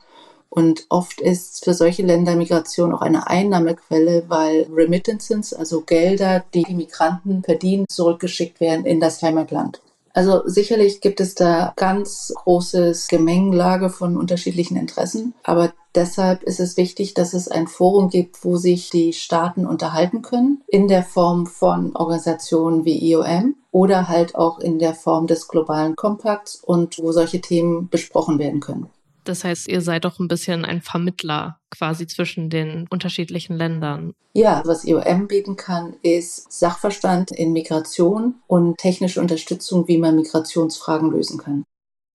Und 0.58 0.88
oft 0.90 1.22
ist 1.22 1.64
für 1.64 1.76
solche 1.76 2.02
Länder 2.02 2.36
Migration 2.36 2.92
auch 2.92 3.02
eine 3.02 3.28
Einnahmequelle, 3.28 4.24
weil 4.28 4.66
Remittances, 4.74 5.54
also 5.54 5.82
Gelder, 5.82 6.46
die 6.52 6.64
die 6.64 6.74
Migranten 6.74 7.44
verdienen, 7.44 7.86
zurückgeschickt 7.88 8.60
werden 8.60 8.84
in 8.84 9.00
das 9.00 9.22
Heimatland. 9.22 9.82
Also 10.16 10.42
sicherlich 10.46 11.00
gibt 11.00 11.20
es 11.20 11.36
da 11.36 11.74
ganz 11.76 12.34
großes 12.36 13.08
Gemengelage 13.08 13.92
von 13.92 14.18
unterschiedlichen 14.18 14.78
Interessen, 14.78 15.36
aber 15.44 15.74
deshalb 15.94 16.42
ist 16.42 16.60
es 16.60 16.76
wichtig, 16.76 17.14
dass 17.14 17.36
es 17.36 17.48
ein 17.48 17.68
Forum 17.68 18.10
gibt, 18.10 18.44
wo 18.44 18.58
sich 18.58 18.90
die 18.90 19.14
Staaten 19.14 19.68
unterhalten 19.68 20.24
können, 20.24 20.64
in 20.68 20.88
der 20.88 21.04
Form 21.04 21.46
von 21.46 21.96
Organisationen 21.96 22.84
wie 22.84 23.12
IOM 23.12 23.54
oder 23.70 24.08
halt 24.08 24.34
auch 24.34 24.58
in 24.58 24.80
der 24.80 24.96
Form 24.96 25.28
des 25.28 25.48
globalen 25.48 25.96
Kompakts 25.96 26.56
und 26.56 26.98
wo 26.98 27.12
solche 27.12 27.42
Themen 27.42 27.90
besprochen 27.90 28.40
werden 28.40 28.60
können. 28.60 28.90
Das 29.28 29.44
heißt, 29.44 29.68
ihr 29.68 29.82
seid 29.82 30.06
doch 30.06 30.20
ein 30.20 30.30
bisschen 30.30 30.64
ein 30.64 30.82
Vermittler 30.82 31.60
quasi 31.70 32.08
zwischen 32.08 32.50
den 32.50 32.88
unterschiedlichen 32.90 33.58
Ländern. 33.58 34.14
Ja, 34.34 34.62
was 34.66 34.86
IOM 34.86 35.28
bieten 35.28 35.58
kann, 35.58 35.96
ist 36.02 36.52
Sachverstand 36.52 37.32
in 37.32 37.52
Migration 37.52 38.36
und 38.48 38.78
technische 38.78 39.20
Unterstützung, 39.20 39.88
wie 39.88 39.98
man 39.98 40.16
Migrationsfragen 40.16 41.12
lösen 41.12 41.40
kann. 41.40 41.66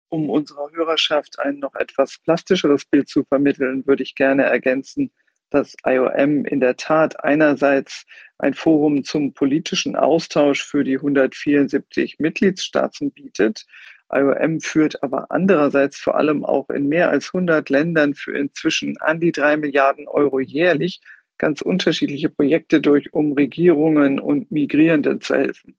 Um 0.10 0.30
unserer 0.30 0.70
Hörerschaft 0.72 1.40
ein 1.40 1.60
noch 1.60 1.76
etwas 1.76 2.18
plastischeres 2.24 2.86
Bild 2.86 3.10
zu 3.10 3.24
vermitteln, 3.24 3.86
würde 3.86 4.04
ich 4.04 4.16
gerne 4.16 4.44
ergänzen, 4.44 5.12
dass 5.50 5.76
IOM 5.86 6.46
in 6.46 6.62
der 6.62 6.78
Tat 6.78 7.24
einerseits 7.24 8.06
ein 8.38 8.54
Forum 8.54 9.04
zum 9.04 9.34
politischen 9.34 9.98
Austausch 9.98 10.64
für 10.64 10.86
die 10.86 10.96
174 10.96 12.20
Mitgliedstaaten 12.20 13.12
bietet, 13.12 13.66
IOM 14.14 14.60
führt 14.62 15.02
aber 15.04 15.28
andererseits 15.30 15.98
vor 15.98 16.16
allem 16.16 16.46
auch 16.46 16.70
in 16.70 16.88
mehr 16.88 17.10
als 17.10 17.34
100 17.34 17.70
Ländern 17.70 18.14
für 18.14 18.38
inzwischen 18.38 18.98
an 19.00 19.20
die 19.20 19.32
drei 19.32 19.58
Milliarden 19.58 20.08
Euro 20.08 20.40
jährlich 20.40 21.02
ganz 21.38 21.62
unterschiedliche 21.62 22.30
Projekte 22.30 22.82
durch, 22.82 23.14
um 23.14 23.34
Regierungen 23.34 24.20
und 24.20 24.52
Migrierenden 24.52 25.22
zu 25.22 25.36
helfen. 25.36 25.76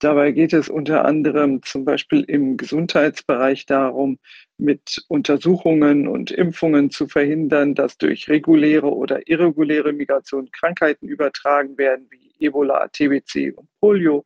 Dabei 0.00 0.32
geht 0.32 0.52
es 0.52 0.68
unter 0.68 1.06
anderem 1.06 1.62
zum 1.62 1.86
Beispiel 1.86 2.22
im 2.24 2.58
Gesundheitsbereich 2.58 3.64
darum, 3.64 4.18
mit 4.58 5.02
Untersuchungen 5.08 6.06
und 6.06 6.30
Impfungen 6.30 6.90
zu 6.90 7.08
verhindern, 7.08 7.74
dass 7.74 7.96
durch 7.96 8.28
reguläre 8.28 8.92
oder 8.92 9.26
irreguläre 9.26 9.94
Migration 9.94 10.50
Krankheiten 10.50 11.08
übertragen 11.08 11.78
werden, 11.78 12.08
wie 12.10 12.34
Ebola, 12.44 12.88
TBC 12.88 13.54
und 13.56 13.68
Polio, 13.80 14.24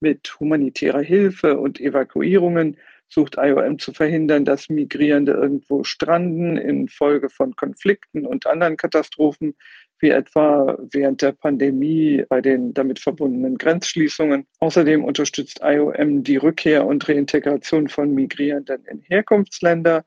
mit 0.00 0.36
humanitärer 0.40 1.02
Hilfe 1.02 1.58
und 1.58 1.80
Evakuierungen 1.80 2.76
sucht 3.08 3.36
IOM 3.38 3.78
zu 3.78 3.92
verhindern, 3.92 4.44
dass 4.44 4.68
Migrierende 4.68 5.32
irgendwo 5.32 5.82
stranden 5.84 6.56
infolge 6.56 7.30
von 7.30 7.56
Konflikten 7.56 8.26
und 8.26 8.46
anderen 8.46 8.76
Katastrophen, 8.76 9.54
wie 10.00 10.10
etwa 10.10 10.78
während 10.92 11.22
der 11.22 11.32
Pandemie 11.32 12.24
bei 12.28 12.40
den 12.40 12.72
damit 12.74 13.00
verbundenen 13.00 13.58
Grenzschließungen. 13.58 14.46
Außerdem 14.60 15.04
unterstützt 15.04 15.60
IOM 15.62 16.22
die 16.22 16.36
Rückkehr 16.36 16.86
und 16.86 17.08
Reintegration 17.08 17.88
von 17.88 18.14
Migrierenden 18.14 18.84
in 18.84 19.00
Herkunftsländer 19.00 20.04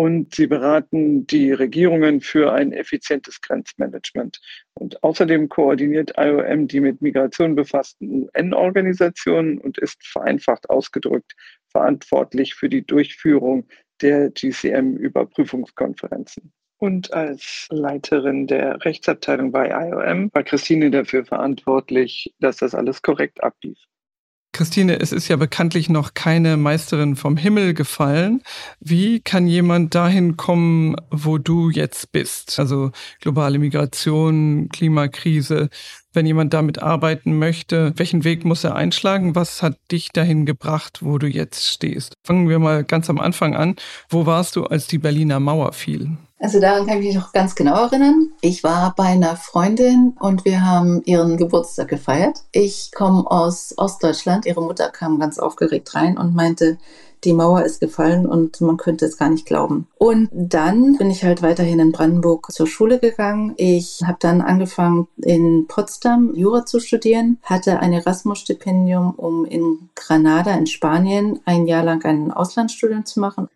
und 0.00 0.34
sie 0.34 0.46
beraten 0.46 1.26
die 1.26 1.52
Regierungen 1.52 2.22
für 2.22 2.54
ein 2.54 2.72
effizientes 2.72 3.42
Grenzmanagement. 3.42 4.40
Und 4.72 5.02
außerdem 5.02 5.50
koordiniert 5.50 6.14
IOM 6.16 6.68
die 6.68 6.80
mit 6.80 7.02
Migration 7.02 7.54
befassten 7.54 8.30
UN-Organisationen 8.34 9.58
und 9.58 9.76
ist 9.76 10.02
vereinfacht 10.06 10.70
ausgedrückt 10.70 11.34
verantwortlich 11.68 12.54
für 12.54 12.70
die 12.70 12.82
Durchführung 12.82 13.68
der 14.00 14.30
GCM-Überprüfungskonferenzen. 14.30 16.50
Und 16.78 17.12
als 17.12 17.66
Leiterin 17.68 18.46
der 18.46 18.82
Rechtsabteilung 18.82 19.52
bei 19.52 19.68
IOM 19.68 20.30
war 20.32 20.44
Christine 20.44 20.90
dafür 20.90 21.26
verantwortlich, 21.26 22.34
dass 22.38 22.56
das 22.56 22.74
alles 22.74 23.02
korrekt 23.02 23.42
ablief. 23.42 23.76
Christine, 24.60 25.00
es 25.00 25.10
ist 25.10 25.26
ja 25.28 25.36
bekanntlich 25.36 25.88
noch 25.88 26.12
keine 26.12 26.58
Meisterin 26.58 27.16
vom 27.16 27.38
Himmel 27.38 27.72
gefallen. 27.72 28.42
Wie 28.78 29.20
kann 29.20 29.46
jemand 29.46 29.94
dahin 29.94 30.36
kommen, 30.36 30.96
wo 31.10 31.38
du 31.38 31.70
jetzt 31.70 32.12
bist? 32.12 32.58
Also 32.58 32.90
globale 33.22 33.58
Migration, 33.58 34.68
Klimakrise. 34.68 35.70
Wenn 36.12 36.26
jemand 36.26 36.52
damit 36.52 36.82
arbeiten 36.82 37.38
möchte, 37.38 37.94
welchen 37.96 38.22
Weg 38.24 38.44
muss 38.44 38.62
er 38.62 38.76
einschlagen? 38.76 39.34
Was 39.34 39.62
hat 39.62 39.78
dich 39.90 40.10
dahin 40.10 40.44
gebracht, 40.44 40.98
wo 41.00 41.16
du 41.16 41.26
jetzt 41.26 41.66
stehst? 41.66 42.12
Fangen 42.22 42.46
wir 42.50 42.58
mal 42.58 42.84
ganz 42.84 43.08
am 43.08 43.18
Anfang 43.18 43.56
an. 43.56 43.76
Wo 44.10 44.26
warst 44.26 44.56
du, 44.56 44.64
als 44.64 44.86
die 44.86 44.98
Berliner 44.98 45.40
Mauer 45.40 45.72
fiel? 45.72 46.18
Also 46.40 46.58
daran 46.58 46.86
kann 46.86 46.98
ich 46.98 47.08
mich 47.08 47.14
noch 47.14 47.32
ganz 47.32 47.54
genau 47.54 47.84
erinnern. 47.84 48.32
Ich 48.40 48.64
war 48.64 48.94
bei 48.96 49.04
einer 49.04 49.36
Freundin 49.36 50.16
und 50.18 50.46
wir 50.46 50.64
haben 50.64 51.02
ihren 51.04 51.36
Geburtstag 51.36 51.88
gefeiert. 51.88 52.44
Ich 52.50 52.92
komme 52.94 53.30
aus 53.30 53.74
Ostdeutschland. 53.76 54.46
Ihre 54.46 54.62
Mutter 54.62 54.88
kam 54.88 55.20
ganz 55.20 55.38
aufgeregt 55.38 55.94
rein 55.94 56.16
und 56.16 56.34
meinte, 56.34 56.78
die 57.24 57.34
Mauer 57.34 57.62
ist 57.64 57.80
gefallen 57.80 58.24
und 58.24 58.62
man 58.62 58.78
könnte 58.78 59.04
es 59.04 59.18
gar 59.18 59.28
nicht 59.28 59.44
glauben. 59.44 59.86
Und 59.98 60.30
dann 60.32 60.96
bin 60.96 61.10
ich 61.10 61.22
halt 61.24 61.42
weiterhin 61.42 61.78
in 61.78 61.92
Brandenburg 61.92 62.50
zur 62.50 62.66
Schule 62.66 62.98
gegangen. 62.98 63.52
Ich 63.58 64.00
habe 64.06 64.16
dann 64.18 64.40
angefangen 64.40 65.08
in 65.18 65.66
Potsdam 65.68 66.34
Jura 66.34 66.64
zu 66.64 66.80
studieren, 66.80 67.38
hatte 67.42 67.80
ein 67.80 67.92
Erasmus-Stipendium, 67.92 69.14
um 69.16 69.44
in 69.44 69.90
Granada 69.94 70.54
in 70.54 70.66
Spanien 70.66 71.40
ein 71.44 71.66
Jahr 71.66 71.84
lang 71.84 72.02
ein 72.06 72.32
Auslandsstudium 72.32 73.04
zu 73.04 73.20
machen. 73.20 73.48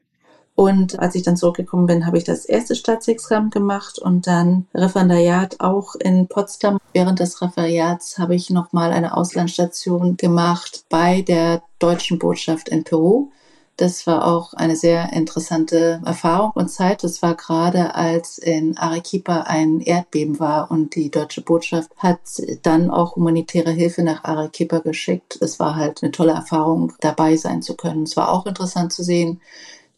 Und 0.57 1.01
als 1.01 1.17
ich 1.17 1.25
dann 1.25 1.37
zurückgekommen 1.37 1.87
bin, 1.87 2.07
habe 2.07 2.17
ich 2.17 2.25
das 2.25 2.45
erste 2.45 2.77
Staatsexamen 2.77 3.51
gemacht 3.51 3.99
und 3.99 4.27
dann 4.27 4.67
Referendariat 4.73 5.57
auch 5.59 5.97
in 5.97 6.29
Potsdam. 6.29 6.79
Während 6.93 7.19
des 7.19 7.43
Referendariats 7.43 8.19
habe 8.19 8.37
ich 8.37 8.51
nochmal 8.51 8.93
eine 8.93 9.17
Auslandsstation 9.17 10.17
gemacht 10.17 10.85
bei 10.88 11.23
der 11.23 11.62
deutschen 11.81 12.21
Botschaft 12.21 12.69
in 12.69 12.85
Peru. 12.85 13.31
Das 13.77 14.07
war 14.07 14.25
auch 14.25 14.53
eine 14.55 14.77
sehr 14.77 15.12
interessante 15.12 16.01
Erfahrung 16.07 16.53
und 16.55 16.69
Zeit. 16.69 17.03
Das 17.03 17.23
war 17.23 17.35
gerade, 17.35 17.97
als 17.97 18.38
in 18.38 18.79
Arequipa 18.79 19.40
ein 19.49 19.81
Erdbeben 19.81 20.38
war 20.38 20.71
und 20.71 20.95
die 20.95 21.11
deutsche 21.11 21.40
Botschaft 21.40 21.90
hat 21.97 22.21
dann 22.62 22.90
auch 22.90 23.17
humanitäre 23.17 23.73
Hilfe 23.73 24.05
nach 24.05 24.23
Arequipa 24.23 24.79
geschickt. 24.79 25.38
Es 25.40 25.59
war 25.59 25.75
halt 25.75 26.05
eine 26.05 26.12
tolle 26.12 26.33
Erfahrung, 26.33 26.93
dabei 27.01 27.37
sein 27.37 27.62
zu 27.62 27.75
können. 27.75 28.05
Es 28.05 28.17
war 28.17 28.31
auch 28.31 28.47
interessant 28.47 28.93
zu 28.93 29.03
sehen, 29.03 29.40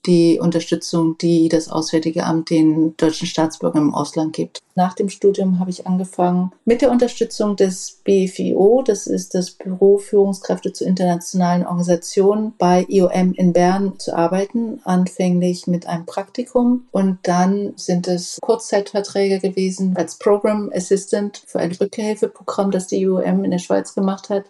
die 0.07 0.38
Unterstützung, 0.40 1.19
die 1.19 1.49
das 1.49 1.69
Auswärtige 1.69 2.25
Amt 2.25 2.51
den 2.51 2.97
deutschen 2.97 3.27
Staatsbürgern 3.27 3.83
im 3.83 3.95
Ausland 3.95 4.33
gibt. 4.33 4.61
Nach 4.75 4.95
dem 4.95 5.09
Studium 5.09 5.59
habe 5.59 5.71
ich 5.71 5.87
angefangen 5.87 6.53
mit 6.66 6.83
der 6.83 6.90
Unterstützung 6.90 7.57
des 7.57 8.03
BFIO, 8.05 8.83
das 8.87 9.07
ist 9.07 9.35
das 9.35 9.53
Büro 9.53 9.97
Führungskräfte 9.97 10.73
zu 10.73 10.85
internationalen 10.85 11.64
Organisationen 11.66 12.53
bei 12.59 12.85
IOM 12.88 13.33
in 13.33 13.55
Bern 13.55 13.99
zu 13.99 14.14
arbeiten, 14.14 14.81
anfänglich 14.85 15.66
mit 15.66 15.87
einem 15.87 16.05
Praktikum 16.05 16.87
und 16.92 17.19
dann 17.23 17.73
sind 17.77 18.07
es 18.07 18.38
Kurzzeitverträge 18.42 19.38
gewesen 19.38 19.97
als 19.97 20.19
Program 20.19 20.71
Assistant 20.75 21.42
für 21.47 21.59
ein 21.59 21.73
Rückkehrhilfeprogramm, 21.73 22.71
das 22.71 22.87
die 22.87 23.01
IOM 23.01 23.45
in 23.45 23.53
der 23.53 23.59
Schweiz 23.59 23.95
gemacht 23.95 24.29
hat. 24.29 24.45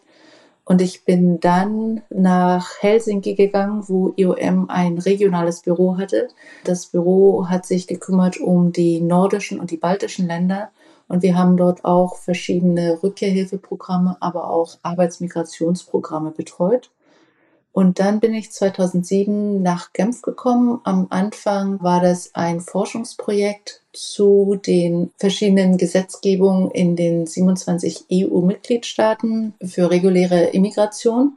Und 0.68 0.82
ich 0.82 1.04
bin 1.04 1.38
dann 1.38 2.02
nach 2.10 2.82
Helsinki 2.82 3.34
gegangen, 3.34 3.84
wo 3.86 4.12
IOM 4.16 4.68
ein 4.68 4.98
regionales 4.98 5.60
Büro 5.60 5.96
hatte. 5.96 6.26
Das 6.64 6.86
Büro 6.86 7.46
hat 7.48 7.64
sich 7.64 7.86
gekümmert 7.86 8.40
um 8.40 8.72
die 8.72 9.00
nordischen 9.00 9.60
und 9.60 9.70
die 9.70 9.76
baltischen 9.76 10.26
Länder. 10.26 10.72
Und 11.06 11.22
wir 11.22 11.38
haben 11.38 11.56
dort 11.56 11.84
auch 11.84 12.16
verschiedene 12.16 13.00
Rückkehrhilfeprogramme, 13.00 14.16
aber 14.18 14.50
auch 14.50 14.76
Arbeitsmigrationsprogramme 14.82 16.32
betreut. 16.32 16.90
Und 17.76 17.98
dann 17.98 18.20
bin 18.20 18.32
ich 18.32 18.52
2007 18.52 19.60
nach 19.60 19.92
Genf 19.92 20.22
gekommen. 20.22 20.80
Am 20.84 21.08
Anfang 21.10 21.82
war 21.82 22.00
das 22.00 22.34
ein 22.34 22.62
Forschungsprojekt 22.62 23.82
zu 23.92 24.58
den 24.66 25.10
verschiedenen 25.18 25.76
Gesetzgebungen 25.76 26.70
in 26.70 26.96
den 26.96 27.26
27 27.26 28.06
EU-Mitgliedstaaten 28.10 29.52
für 29.62 29.90
reguläre 29.90 30.44
Immigration. 30.44 31.36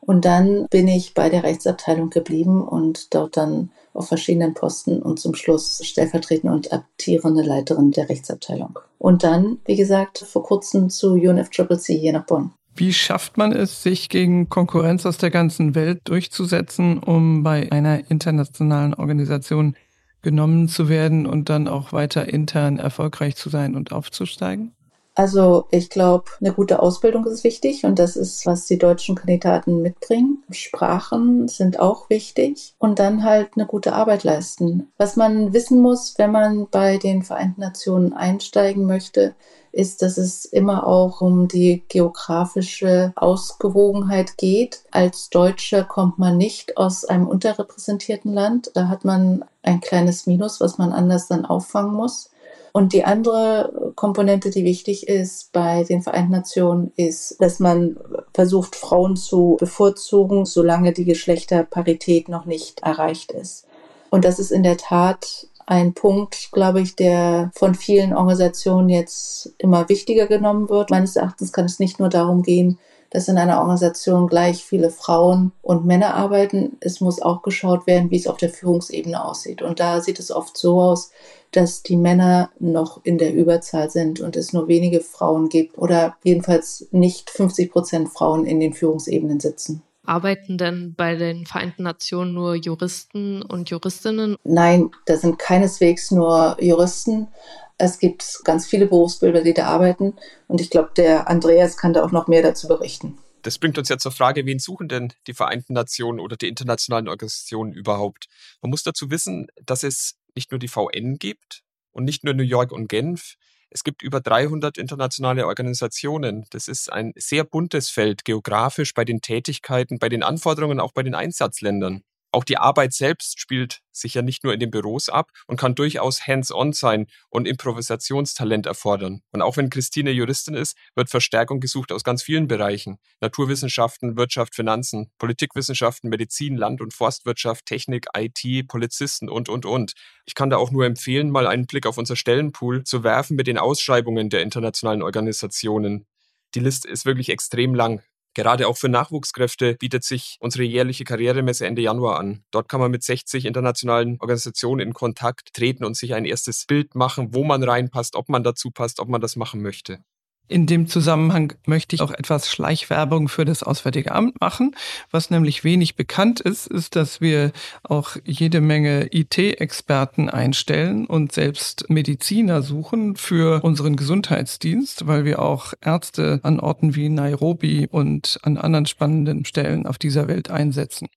Und 0.00 0.24
dann 0.24 0.66
bin 0.70 0.88
ich 0.88 1.14
bei 1.14 1.28
der 1.28 1.44
Rechtsabteilung 1.44 2.10
geblieben 2.10 2.66
und 2.66 3.14
dort 3.14 3.36
dann 3.36 3.70
auf 3.94 4.08
verschiedenen 4.08 4.54
Posten 4.54 5.00
und 5.00 5.20
zum 5.20 5.36
Schluss 5.36 5.78
stellvertretende 5.84 6.52
und 6.52 6.72
amtierende 6.72 7.42
Leiterin 7.42 7.92
der 7.92 8.08
Rechtsabteilung. 8.08 8.76
Und 8.98 9.22
dann, 9.22 9.58
wie 9.66 9.76
gesagt, 9.76 10.18
vor 10.18 10.42
kurzem 10.42 10.90
zu 10.90 11.12
UNFCCC 11.12 11.96
hier 11.96 12.12
nach 12.12 12.26
Bonn. 12.26 12.50
Wie 12.78 12.92
schafft 12.92 13.38
man 13.38 13.52
es, 13.52 13.82
sich 13.82 14.10
gegen 14.10 14.50
Konkurrenz 14.50 15.06
aus 15.06 15.16
der 15.16 15.30
ganzen 15.30 15.74
Welt 15.74 16.02
durchzusetzen, 16.04 16.98
um 16.98 17.42
bei 17.42 17.72
einer 17.72 18.10
internationalen 18.10 18.92
Organisation 18.92 19.74
genommen 20.20 20.68
zu 20.68 20.90
werden 20.90 21.26
und 21.26 21.48
dann 21.48 21.68
auch 21.68 21.94
weiter 21.94 22.28
intern 22.28 22.78
erfolgreich 22.78 23.34
zu 23.36 23.48
sein 23.48 23.74
und 23.74 23.92
aufzusteigen? 23.92 24.72
Also 25.16 25.66
ich 25.70 25.88
glaube, 25.88 26.26
eine 26.40 26.52
gute 26.52 26.78
Ausbildung 26.80 27.24
ist 27.24 27.42
wichtig 27.42 27.84
und 27.84 27.98
das 27.98 28.16
ist, 28.16 28.44
was 28.44 28.66
die 28.66 28.76
deutschen 28.76 29.14
Kandidaten 29.14 29.80
mitbringen. 29.80 30.44
Sprachen 30.50 31.48
sind 31.48 31.80
auch 31.80 32.10
wichtig 32.10 32.74
und 32.78 32.98
dann 32.98 33.24
halt 33.24 33.52
eine 33.56 33.64
gute 33.64 33.94
Arbeit 33.94 34.24
leisten. 34.24 34.92
Was 34.98 35.16
man 35.16 35.54
wissen 35.54 35.80
muss, 35.80 36.18
wenn 36.18 36.32
man 36.32 36.68
bei 36.70 36.98
den 36.98 37.22
Vereinten 37.22 37.62
Nationen 37.62 38.12
einsteigen 38.12 38.84
möchte, 38.84 39.34
ist, 39.72 40.02
dass 40.02 40.18
es 40.18 40.44
immer 40.44 40.86
auch 40.86 41.22
um 41.22 41.48
die 41.48 41.82
geografische 41.88 43.14
Ausgewogenheit 43.16 44.36
geht. 44.36 44.82
Als 44.90 45.30
Deutscher 45.30 45.84
kommt 45.84 46.18
man 46.18 46.36
nicht 46.36 46.76
aus 46.76 47.06
einem 47.06 47.26
unterrepräsentierten 47.26 48.34
Land. 48.34 48.70
Da 48.74 48.88
hat 48.88 49.06
man 49.06 49.46
ein 49.62 49.80
kleines 49.80 50.26
Minus, 50.26 50.60
was 50.60 50.76
man 50.76 50.92
anders 50.92 51.28
dann 51.28 51.46
auffangen 51.46 51.94
muss. 51.94 52.30
Und 52.76 52.92
die 52.92 53.06
andere 53.06 53.92
Komponente, 53.94 54.50
die 54.50 54.66
wichtig 54.66 55.08
ist 55.08 55.50
bei 55.52 55.84
den 55.84 56.02
Vereinten 56.02 56.32
Nationen, 56.32 56.92
ist, 56.96 57.40
dass 57.40 57.58
man 57.58 57.96
versucht, 58.34 58.76
Frauen 58.76 59.16
zu 59.16 59.56
bevorzugen, 59.58 60.44
solange 60.44 60.92
die 60.92 61.06
Geschlechterparität 61.06 62.28
noch 62.28 62.44
nicht 62.44 62.80
erreicht 62.80 63.32
ist. 63.32 63.64
Und 64.10 64.26
das 64.26 64.38
ist 64.38 64.50
in 64.50 64.62
der 64.62 64.76
Tat 64.76 65.48
ein 65.64 65.94
Punkt, 65.94 66.50
glaube 66.52 66.82
ich, 66.82 66.94
der 66.94 67.50
von 67.54 67.74
vielen 67.74 68.14
Organisationen 68.14 68.90
jetzt 68.90 69.54
immer 69.56 69.88
wichtiger 69.88 70.26
genommen 70.26 70.68
wird. 70.68 70.90
Meines 70.90 71.16
Erachtens 71.16 71.54
kann 71.54 71.64
es 71.64 71.78
nicht 71.78 71.98
nur 71.98 72.10
darum 72.10 72.42
gehen, 72.42 72.78
dass 73.10 73.28
in 73.28 73.38
einer 73.38 73.58
Organisation 73.60 74.26
gleich 74.26 74.64
viele 74.64 74.90
Frauen 74.90 75.52
und 75.62 75.86
Männer 75.86 76.14
arbeiten. 76.14 76.76
Es 76.80 77.00
muss 77.00 77.20
auch 77.20 77.42
geschaut 77.42 77.86
werden, 77.86 78.10
wie 78.10 78.16
es 78.16 78.26
auf 78.26 78.36
der 78.36 78.50
Führungsebene 78.50 79.24
aussieht. 79.24 79.62
Und 79.62 79.80
da 79.80 80.00
sieht 80.00 80.18
es 80.18 80.30
oft 80.30 80.56
so 80.56 80.80
aus, 80.80 81.10
dass 81.52 81.82
die 81.82 81.96
Männer 81.96 82.50
noch 82.58 83.00
in 83.04 83.18
der 83.18 83.34
Überzahl 83.34 83.90
sind 83.90 84.20
und 84.20 84.36
es 84.36 84.52
nur 84.52 84.68
wenige 84.68 85.00
Frauen 85.00 85.48
gibt 85.48 85.78
oder 85.78 86.16
jedenfalls 86.22 86.88
nicht 86.90 87.30
50 87.30 87.70
Prozent 87.70 88.08
Frauen 88.10 88.44
in 88.44 88.60
den 88.60 88.74
Führungsebenen 88.74 89.40
sitzen. 89.40 89.82
Arbeiten 90.06 90.56
denn 90.56 90.94
bei 90.96 91.16
den 91.16 91.46
Vereinten 91.46 91.82
Nationen 91.82 92.32
nur 92.32 92.54
Juristen 92.54 93.42
und 93.42 93.70
Juristinnen? 93.70 94.36
Nein, 94.44 94.90
da 95.04 95.16
sind 95.16 95.38
keineswegs 95.38 96.10
nur 96.10 96.56
Juristen. 96.60 97.28
Es 97.78 97.98
gibt 97.98 98.40
ganz 98.44 98.66
viele 98.66 98.86
Berufsbilder, 98.86 99.42
die 99.42 99.54
da 99.54 99.66
arbeiten. 99.66 100.14
Und 100.48 100.60
ich 100.60 100.70
glaube, 100.70 100.90
der 100.96 101.28
Andreas 101.28 101.76
kann 101.76 101.92
da 101.92 102.04
auch 102.04 102.12
noch 102.12 102.26
mehr 102.26 102.42
dazu 102.42 102.68
berichten. 102.68 103.18
Das 103.42 103.58
bringt 103.58 103.78
uns 103.78 103.88
ja 103.88 103.98
zur 103.98 104.12
Frage, 104.12 104.44
wen 104.46 104.58
suchen 104.58 104.88
denn 104.88 105.12
die 105.26 105.34
Vereinten 105.34 105.72
Nationen 105.72 106.18
oder 106.18 106.36
die 106.36 106.48
internationalen 106.48 107.08
Organisationen 107.08 107.72
überhaupt? 107.72 108.26
Man 108.60 108.70
muss 108.70 108.82
dazu 108.82 109.10
wissen, 109.10 109.46
dass 109.64 109.82
es 109.82 110.16
nicht 110.34 110.50
nur 110.50 110.58
die 110.58 110.68
VN 110.68 111.18
gibt 111.18 111.62
und 111.92 112.04
nicht 112.04 112.24
nur 112.24 112.34
New 112.34 112.42
York 112.42 112.72
und 112.72 112.88
Genf, 112.88 113.36
es 113.70 113.84
gibt 113.84 114.02
über 114.02 114.20
300 114.20 114.78
internationale 114.78 115.46
Organisationen. 115.46 116.46
Das 116.50 116.68
ist 116.68 116.90
ein 116.90 117.12
sehr 117.16 117.44
buntes 117.44 117.90
Feld 117.90 118.24
geografisch 118.24 118.94
bei 118.94 119.04
den 119.04 119.20
Tätigkeiten, 119.20 119.98
bei 119.98 120.08
den 120.08 120.22
Anforderungen, 120.22 120.80
auch 120.80 120.92
bei 120.92 121.02
den 121.02 121.14
Einsatzländern. 121.14 122.02
Auch 122.36 122.44
die 122.44 122.58
Arbeit 122.58 122.92
selbst 122.92 123.40
spielt 123.40 123.80
sich 123.92 124.12
ja 124.12 124.20
nicht 124.20 124.44
nur 124.44 124.52
in 124.52 124.60
den 124.60 124.70
Büros 124.70 125.08
ab 125.08 125.30
und 125.46 125.58
kann 125.58 125.74
durchaus 125.74 126.26
hands-on 126.26 126.74
sein 126.74 127.06
und 127.30 127.48
Improvisationstalent 127.48 128.66
erfordern. 128.66 129.22
Und 129.32 129.40
auch 129.40 129.56
wenn 129.56 129.70
Christine 129.70 130.10
Juristin 130.10 130.52
ist, 130.52 130.76
wird 130.94 131.08
Verstärkung 131.08 131.60
gesucht 131.60 131.92
aus 131.92 132.04
ganz 132.04 132.22
vielen 132.22 132.46
Bereichen. 132.46 132.98
Naturwissenschaften, 133.22 134.18
Wirtschaft, 134.18 134.54
Finanzen, 134.54 135.10
Politikwissenschaften, 135.16 136.10
Medizin, 136.10 136.58
Land- 136.58 136.82
und 136.82 136.92
Forstwirtschaft, 136.92 137.64
Technik, 137.64 138.08
IT, 138.14 138.68
Polizisten 138.68 139.30
und, 139.30 139.48
und, 139.48 139.64
und. 139.64 139.94
Ich 140.26 140.34
kann 140.34 140.50
da 140.50 140.58
auch 140.58 140.70
nur 140.70 140.84
empfehlen, 140.84 141.30
mal 141.30 141.46
einen 141.46 141.66
Blick 141.66 141.86
auf 141.86 141.96
unser 141.96 142.16
Stellenpool 142.16 142.84
zu 142.84 143.02
werfen 143.02 143.34
mit 143.34 143.46
den 143.46 143.56
Ausschreibungen 143.56 144.28
der 144.28 144.42
internationalen 144.42 145.00
Organisationen. 145.00 146.06
Die 146.54 146.60
Liste 146.60 146.86
ist 146.86 147.06
wirklich 147.06 147.30
extrem 147.30 147.74
lang. 147.74 148.02
Gerade 148.36 148.68
auch 148.68 148.76
für 148.76 148.90
Nachwuchskräfte 148.90 149.76
bietet 149.76 150.04
sich 150.04 150.36
unsere 150.40 150.62
jährliche 150.62 151.04
Karrieremesse 151.04 151.66
Ende 151.66 151.80
Januar 151.80 152.18
an. 152.18 152.44
Dort 152.50 152.68
kann 152.68 152.80
man 152.80 152.90
mit 152.90 153.02
60 153.02 153.46
internationalen 153.46 154.18
Organisationen 154.20 154.86
in 154.88 154.92
Kontakt 154.92 155.54
treten 155.54 155.86
und 155.86 155.96
sich 155.96 156.12
ein 156.12 156.26
erstes 156.26 156.66
Bild 156.66 156.94
machen, 156.94 157.32
wo 157.32 157.44
man 157.44 157.62
reinpasst, 157.62 158.14
ob 158.14 158.28
man 158.28 158.44
dazu 158.44 158.70
passt, 158.70 159.00
ob 159.00 159.08
man 159.08 159.22
das 159.22 159.36
machen 159.36 159.62
möchte. 159.62 160.00
In 160.48 160.66
dem 160.66 160.86
Zusammenhang 160.86 161.54
möchte 161.66 161.96
ich 161.96 162.02
auch 162.02 162.12
etwas 162.12 162.50
Schleichwerbung 162.50 163.28
für 163.28 163.44
das 163.44 163.64
Auswärtige 163.64 164.12
Amt 164.12 164.40
machen. 164.40 164.76
Was 165.10 165.30
nämlich 165.30 165.64
wenig 165.64 165.96
bekannt 165.96 166.40
ist, 166.40 166.68
ist, 166.68 166.94
dass 166.94 167.20
wir 167.20 167.52
auch 167.82 168.16
jede 168.24 168.60
Menge 168.60 169.08
IT-Experten 169.12 170.30
einstellen 170.30 171.06
und 171.06 171.32
selbst 171.32 171.90
Mediziner 171.90 172.62
suchen 172.62 173.16
für 173.16 173.62
unseren 173.64 173.96
Gesundheitsdienst, 173.96 175.06
weil 175.08 175.24
wir 175.24 175.42
auch 175.42 175.72
Ärzte 175.80 176.38
an 176.44 176.60
Orten 176.60 176.94
wie 176.94 177.08
Nairobi 177.08 177.88
und 177.90 178.38
an 178.42 178.56
anderen 178.56 178.86
spannenden 178.86 179.44
Stellen 179.44 179.86
auf 179.86 179.98
dieser 179.98 180.28
Welt 180.28 180.50
einsetzen. 180.50 181.08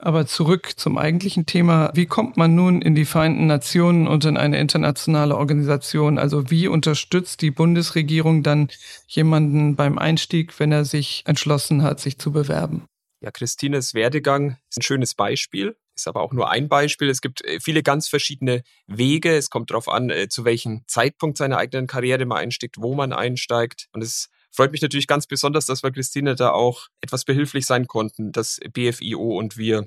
Aber 0.00 0.26
zurück 0.26 0.74
zum 0.76 0.96
eigentlichen 0.96 1.44
Thema. 1.44 1.90
Wie 1.92 2.06
kommt 2.06 2.36
man 2.36 2.54
nun 2.54 2.82
in 2.82 2.94
die 2.94 3.04
Vereinten 3.04 3.46
Nationen 3.46 4.06
und 4.06 4.24
in 4.24 4.36
eine 4.36 4.60
internationale 4.60 5.36
Organisation? 5.36 6.18
Also 6.18 6.50
wie 6.50 6.68
unterstützt 6.68 7.42
die 7.42 7.50
Bundesregierung 7.50 8.44
dann 8.44 8.68
jemanden 9.08 9.74
beim 9.74 9.98
Einstieg, 9.98 10.58
wenn 10.60 10.70
er 10.70 10.84
sich 10.84 11.24
entschlossen 11.26 11.82
hat, 11.82 11.98
sich 11.98 12.16
zu 12.18 12.30
bewerben? 12.30 12.86
Ja, 13.20 13.32
Christines 13.32 13.94
Werdegang 13.94 14.56
ist 14.70 14.78
ein 14.78 14.82
schönes 14.82 15.16
Beispiel, 15.16 15.76
ist 15.96 16.06
aber 16.06 16.22
auch 16.22 16.32
nur 16.32 16.48
ein 16.48 16.68
Beispiel. 16.68 17.08
Es 17.08 17.20
gibt 17.20 17.44
äh, 17.44 17.58
viele 17.58 17.82
ganz 17.82 18.06
verschiedene 18.06 18.62
Wege. 18.86 19.36
Es 19.36 19.50
kommt 19.50 19.70
darauf 19.70 19.88
an, 19.88 20.10
äh, 20.10 20.28
zu 20.28 20.44
welchem 20.44 20.84
Zeitpunkt 20.86 21.36
seiner 21.36 21.58
eigenen 21.58 21.88
Karriere 21.88 22.24
man 22.24 22.38
einsteigt, 22.38 22.76
wo 22.78 22.94
man 22.94 23.12
einsteigt. 23.12 23.88
Und 23.92 24.04
es 24.04 24.28
freut 24.50 24.72
mich 24.72 24.82
natürlich 24.82 25.06
ganz 25.06 25.26
besonders, 25.26 25.66
dass 25.66 25.82
wir 25.82 25.90
Christine 25.90 26.34
da 26.34 26.50
auch 26.50 26.88
etwas 27.00 27.24
behilflich 27.24 27.66
sein 27.66 27.86
konnten, 27.86 28.32
das 28.32 28.60
BFIO 28.72 29.38
und 29.38 29.56
wir. 29.56 29.86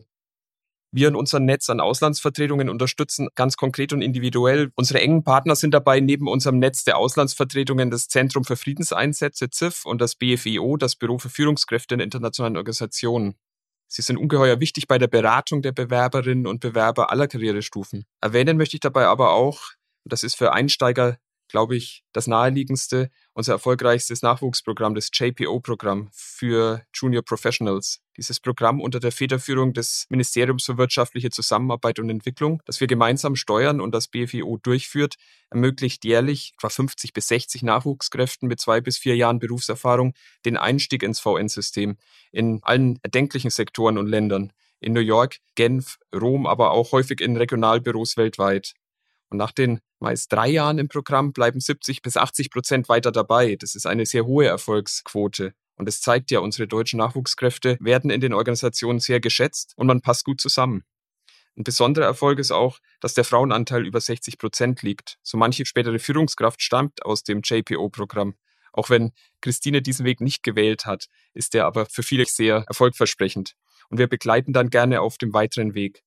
Wir 0.93 1.07
in 1.07 1.15
unserem 1.15 1.45
Netz 1.45 1.69
an 1.69 1.79
Auslandsvertretungen 1.79 2.67
unterstützen 2.67 3.29
ganz 3.35 3.55
konkret 3.55 3.93
und 3.93 4.01
individuell. 4.01 4.71
Unsere 4.75 4.99
engen 4.99 5.23
Partner 5.23 5.55
sind 5.55 5.73
dabei 5.73 6.01
neben 6.01 6.27
unserem 6.27 6.59
Netz 6.59 6.83
der 6.83 6.97
Auslandsvertretungen 6.97 7.89
das 7.89 8.09
Zentrum 8.09 8.43
für 8.43 8.57
Friedenseinsätze 8.57 9.49
ZIF 9.49 9.85
und 9.85 10.01
das 10.01 10.15
BFIO, 10.15 10.75
das 10.75 10.97
Büro 10.97 11.17
für 11.17 11.29
Führungskräfte 11.29 11.95
in 11.95 12.01
internationalen 12.01 12.57
Organisationen. 12.57 13.35
Sie 13.87 14.01
sind 14.01 14.17
ungeheuer 14.17 14.59
wichtig 14.59 14.87
bei 14.87 14.97
der 14.97 15.07
Beratung 15.07 15.61
der 15.61 15.71
Bewerberinnen 15.71 16.45
und 16.45 16.59
Bewerber 16.59 17.09
aller 17.09 17.27
Karrierestufen. 17.27 18.05
Erwähnen 18.19 18.57
möchte 18.57 18.75
ich 18.75 18.81
dabei 18.81 19.05
aber 19.05 19.31
auch, 19.31 19.61
das 20.03 20.23
ist 20.23 20.35
für 20.35 20.51
Einsteiger 20.51 21.17
glaube 21.51 21.75
ich, 21.75 22.03
das 22.13 22.27
naheliegendste, 22.27 23.09
unser 23.33 23.53
erfolgreichstes 23.53 24.21
Nachwuchsprogramm, 24.21 24.95
das 24.95 25.09
JPO-Programm 25.13 26.09
für 26.11 26.81
Junior 26.93 27.23
Professionals. 27.23 28.01
Dieses 28.17 28.39
Programm 28.39 28.81
unter 28.81 28.99
der 28.99 29.11
Federführung 29.11 29.73
des 29.73 30.05
Ministeriums 30.09 30.65
für 30.65 30.77
wirtschaftliche 30.77 31.29
Zusammenarbeit 31.29 31.99
und 31.99 32.09
Entwicklung, 32.09 32.61
das 32.65 32.79
wir 32.79 32.87
gemeinsam 32.87 33.35
steuern 33.35 33.81
und 33.81 33.93
das 33.93 34.07
BFIO 34.07 34.57
durchführt, 34.63 35.15
ermöglicht 35.49 36.03
jährlich 36.05 36.53
etwa 36.57 36.69
50 36.69 37.13
bis 37.13 37.27
60 37.27 37.63
Nachwuchskräften 37.63 38.47
mit 38.47 38.59
zwei 38.59 38.81
bis 38.81 38.97
vier 38.97 39.15
Jahren 39.15 39.39
Berufserfahrung 39.39 40.13
den 40.45 40.57
Einstieg 40.57 41.03
ins 41.03 41.19
VN-System 41.19 41.97
in 42.31 42.59
allen 42.63 42.99
erdenklichen 43.03 43.51
Sektoren 43.51 43.97
und 43.97 44.07
Ländern. 44.07 44.53
In 44.79 44.93
New 44.93 45.01
York, 45.01 45.37
Genf, 45.55 45.99
Rom, 46.15 46.47
aber 46.47 46.71
auch 46.71 46.91
häufig 46.91 47.21
in 47.21 47.37
Regionalbüros 47.37 48.17
weltweit. 48.17 48.73
Und 49.29 49.37
nach 49.37 49.51
den 49.51 49.79
meist 50.01 50.31
drei 50.31 50.49
Jahren 50.49 50.77
im 50.77 50.87
Programm 50.87 51.33
bleiben 51.33 51.59
70 51.59 52.01
bis 52.01 52.17
80 52.17 52.51
Prozent 52.51 52.89
weiter 52.89 53.11
dabei. 53.11 53.55
Das 53.55 53.75
ist 53.75 53.85
eine 53.85 54.05
sehr 54.05 54.25
hohe 54.25 54.47
Erfolgsquote. 54.47 55.53
Und 55.75 55.87
es 55.87 56.01
zeigt 56.01 56.31
ja, 56.31 56.39
unsere 56.39 56.67
deutschen 56.67 56.97
Nachwuchskräfte 56.97 57.77
werden 57.79 58.11
in 58.11 58.21
den 58.21 58.33
Organisationen 58.33 58.99
sehr 58.99 59.19
geschätzt 59.19 59.73
und 59.77 59.87
man 59.87 60.01
passt 60.01 60.25
gut 60.25 60.41
zusammen. 60.41 60.83
Ein 61.57 61.63
besonderer 61.63 62.05
Erfolg 62.05 62.39
ist 62.39 62.51
auch, 62.51 62.79
dass 62.99 63.13
der 63.13 63.23
Frauenanteil 63.23 63.85
über 63.85 63.99
60 63.99 64.37
Prozent 64.37 64.81
liegt. 64.83 65.17
So 65.21 65.37
manche 65.37 65.65
spätere 65.65 65.99
Führungskraft 65.99 66.61
stammt 66.61 67.05
aus 67.05 67.23
dem 67.23 67.41
JPO-Programm. 67.43 68.35
Auch 68.73 68.89
wenn 68.89 69.11
Christine 69.41 69.81
diesen 69.81 70.05
Weg 70.05 70.21
nicht 70.21 70.43
gewählt 70.43 70.85
hat, 70.85 71.07
ist 71.33 71.53
der 71.53 71.65
aber 71.65 71.85
für 71.85 72.03
viele 72.03 72.25
sehr 72.25 72.63
erfolgversprechend. 72.67 73.55
Und 73.89 73.97
wir 73.97 74.07
begleiten 74.07 74.53
dann 74.53 74.69
gerne 74.69 75.01
auf 75.01 75.17
dem 75.17 75.33
weiteren 75.33 75.73
Weg. 75.73 76.03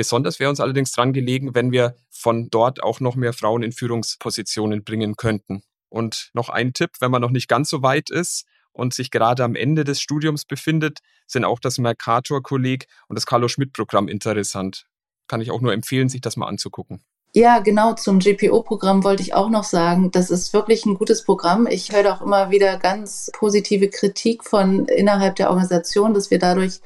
Besonders 0.00 0.40
wäre 0.40 0.48
uns 0.48 0.60
allerdings 0.60 0.92
dran 0.92 1.12
gelegen, 1.12 1.54
wenn 1.54 1.72
wir 1.72 1.94
von 2.08 2.48
dort 2.48 2.82
auch 2.82 3.00
noch 3.00 3.16
mehr 3.16 3.34
Frauen 3.34 3.62
in 3.62 3.70
Führungspositionen 3.70 4.82
bringen 4.82 5.14
könnten. 5.16 5.62
Und 5.90 6.30
noch 6.32 6.48
ein 6.48 6.72
Tipp, 6.72 6.92
wenn 7.00 7.10
man 7.10 7.20
noch 7.20 7.28
nicht 7.28 7.48
ganz 7.48 7.68
so 7.68 7.82
weit 7.82 8.08
ist 8.08 8.46
und 8.72 8.94
sich 8.94 9.10
gerade 9.10 9.44
am 9.44 9.54
Ende 9.54 9.84
des 9.84 10.00
Studiums 10.00 10.46
befindet, 10.46 11.00
sind 11.26 11.44
auch 11.44 11.58
das 11.58 11.76
Mercator-Kolleg 11.76 12.86
und 13.08 13.16
das 13.16 13.26
Carlo 13.26 13.48
Schmidt-Programm 13.48 14.08
interessant. 14.08 14.86
Kann 15.28 15.42
ich 15.42 15.50
auch 15.50 15.60
nur 15.60 15.74
empfehlen, 15.74 16.08
sich 16.08 16.22
das 16.22 16.38
mal 16.38 16.46
anzugucken. 16.46 17.02
Ja, 17.34 17.58
genau, 17.58 17.92
zum 17.92 18.20
GPO-Programm 18.20 19.04
wollte 19.04 19.22
ich 19.22 19.34
auch 19.34 19.50
noch 19.50 19.64
sagen, 19.64 20.10
das 20.12 20.30
ist 20.30 20.54
wirklich 20.54 20.86
ein 20.86 20.94
gutes 20.94 21.26
Programm. 21.26 21.66
Ich 21.66 21.92
höre 21.92 22.10
auch 22.10 22.22
immer 22.22 22.50
wieder 22.50 22.78
ganz 22.78 23.30
positive 23.34 23.90
Kritik 23.90 24.44
von 24.44 24.86
innerhalb 24.86 25.36
der 25.36 25.50
Organisation, 25.50 26.14
dass 26.14 26.30
wir 26.30 26.38
dadurch 26.38 26.80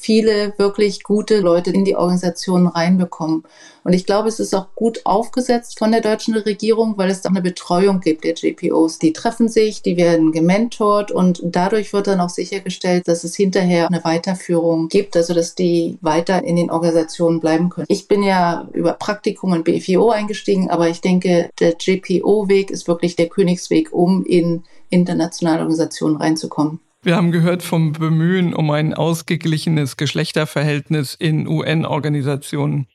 viele 0.00 0.54
wirklich 0.58 1.02
gute 1.02 1.40
Leute 1.40 1.70
in 1.70 1.84
die 1.84 1.96
Organisation 1.96 2.66
reinbekommen. 2.66 3.42
Und 3.84 3.92
ich 3.92 4.06
glaube, 4.06 4.28
es 4.28 4.38
ist 4.38 4.54
auch 4.54 4.74
gut 4.74 5.00
aufgesetzt 5.04 5.78
von 5.78 5.90
der 5.90 6.00
deutschen 6.00 6.34
Regierung, 6.34 6.98
weil 6.98 7.10
es 7.10 7.22
da 7.22 7.30
eine 7.30 7.42
Betreuung 7.42 8.00
gibt 8.00 8.24
der 8.24 8.34
GPOs. 8.34 8.98
Die 8.98 9.12
treffen 9.12 9.48
sich, 9.48 9.82
die 9.82 9.96
werden 9.96 10.30
gementort 10.30 11.10
und 11.10 11.40
dadurch 11.42 11.92
wird 11.92 12.06
dann 12.06 12.20
auch 12.20 12.28
sichergestellt, 12.28 13.08
dass 13.08 13.24
es 13.24 13.34
hinterher 13.34 13.88
eine 13.88 14.04
Weiterführung 14.04 14.88
gibt, 14.88 15.16
also 15.16 15.34
dass 15.34 15.54
die 15.54 15.98
weiter 16.00 16.44
in 16.44 16.56
den 16.56 16.70
Organisationen 16.70 17.40
bleiben 17.40 17.70
können. 17.70 17.86
Ich 17.88 18.08
bin 18.08 18.22
ja 18.22 18.68
über 18.72 18.92
Praktikum 18.92 19.52
und 19.52 19.64
BFIO 19.64 20.10
eingestiegen, 20.10 20.70
aber 20.70 20.88
ich 20.88 21.00
denke, 21.00 21.50
der 21.58 21.74
GPO-Weg 21.74 22.70
ist 22.70 22.86
wirklich 22.86 23.16
der 23.16 23.28
Königsweg, 23.28 23.92
um 23.92 24.24
in 24.24 24.62
internationale 24.90 25.60
Organisationen 25.60 26.16
reinzukommen. 26.16 26.80
Wir 27.08 27.16
haben 27.16 27.32
gehört 27.32 27.62
vom 27.62 27.92
Bemühen 27.92 28.52
um 28.52 28.70
ein 28.70 28.92
ausgeglichenes 28.92 29.96
Geschlechterverhältnis 29.96 31.14
in 31.14 31.48
UN-Organisationen. 31.48 32.86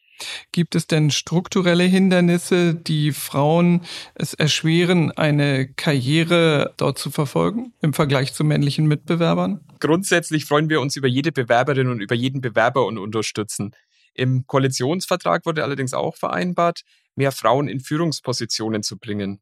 Gibt 0.51 0.75
es 0.75 0.85
denn 0.85 1.09
strukturelle 1.09 1.85
Hindernisse, 1.85 2.75
die 2.75 3.11
Frauen 3.11 3.81
es 4.13 4.35
erschweren, 4.35 5.09
eine 5.13 5.67
Karriere 5.67 6.75
dort 6.77 6.99
zu 6.99 7.09
verfolgen 7.09 7.73
im 7.81 7.93
Vergleich 7.93 8.35
zu 8.35 8.43
männlichen 8.43 8.85
Mitbewerbern? 8.85 9.61
Grundsätzlich 9.79 10.45
freuen 10.45 10.69
wir 10.69 10.79
uns 10.79 10.95
über 10.95 11.07
jede 11.07 11.31
Bewerberin 11.31 11.87
und 11.87 11.99
über 11.99 12.13
jeden 12.13 12.39
Bewerber 12.39 12.85
und 12.85 12.99
unterstützen. 12.99 13.71
Im 14.13 14.45
Koalitionsvertrag 14.45 15.47
wurde 15.47 15.63
allerdings 15.63 15.95
auch 15.95 16.17
vereinbart, 16.17 16.81
mehr 17.15 17.31
Frauen 17.31 17.67
in 17.67 17.79
Führungspositionen 17.79 18.83
zu 18.83 18.99
bringen. 18.99 19.41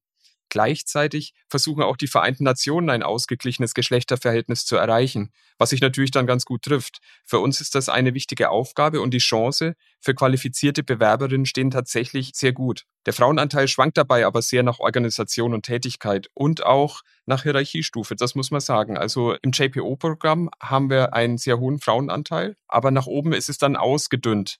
Gleichzeitig 0.51 1.33
versuchen 1.47 1.81
auch 1.81 1.95
die 1.95 2.07
Vereinten 2.07 2.43
Nationen 2.43 2.89
ein 2.89 3.03
ausgeglichenes 3.03 3.73
Geschlechterverhältnis 3.73 4.65
zu 4.65 4.75
erreichen, 4.75 5.31
was 5.57 5.69
sich 5.69 5.79
natürlich 5.79 6.11
dann 6.11 6.27
ganz 6.27 6.43
gut 6.43 6.63
trifft. 6.63 6.99
Für 7.23 7.39
uns 7.39 7.61
ist 7.61 7.73
das 7.73 7.87
eine 7.87 8.13
wichtige 8.13 8.49
Aufgabe 8.49 8.99
und 8.99 9.13
die 9.13 9.19
Chance 9.19 9.75
für 10.01 10.13
qualifizierte 10.13 10.83
Bewerberinnen 10.83 11.45
stehen 11.45 11.71
tatsächlich 11.71 12.31
sehr 12.35 12.51
gut. 12.51 12.83
Der 13.05 13.13
Frauenanteil 13.13 13.69
schwankt 13.69 13.97
dabei 13.97 14.25
aber 14.25 14.41
sehr 14.41 14.61
nach 14.61 14.79
Organisation 14.79 15.53
und 15.53 15.63
Tätigkeit 15.63 16.27
und 16.33 16.65
auch 16.65 16.99
nach 17.25 17.43
Hierarchiestufe, 17.43 18.17
das 18.17 18.35
muss 18.35 18.51
man 18.51 18.59
sagen. 18.59 18.97
Also 18.97 19.35
im 19.41 19.51
JPO-Programm 19.53 20.49
haben 20.61 20.89
wir 20.89 21.13
einen 21.13 21.37
sehr 21.37 21.59
hohen 21.59 21.79
Frauenanteil, 21.79 22.57
aber 22.67 22.91
nach 22.91 23.07
oben 23.07 23.31
ist 23.31 23.47
es 23.47 23.57
dann 23.57 23.77
ausgedünnt. 23.77 24.57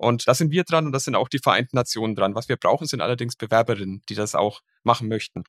Und 0.00 0.26
da 0.26 0.34
sind 0.34 0.50
wir 0.50 0.64
dran 0.64 0.86
und 0.86 0.92
das 0.92 1.04
sind 1.04 1.14
auch 1.14 1.28
die 1.28 1.38
Vereinten 1.38 1.76
Nationen 1.76 2.16
dran. 2.16 2.34
Was 2.34 2.48
wir 2.48 2.56
brauchen, 2.56 2.86
sind 2.86 3.02
allerdings 3.02 3.36
Bewerberinnen, 3.36 4.02
die 4.08 4.14
das 4.14 4.34
auch 4.34 4.62
machen 4.82 5.08
möchten. 5.08 5.44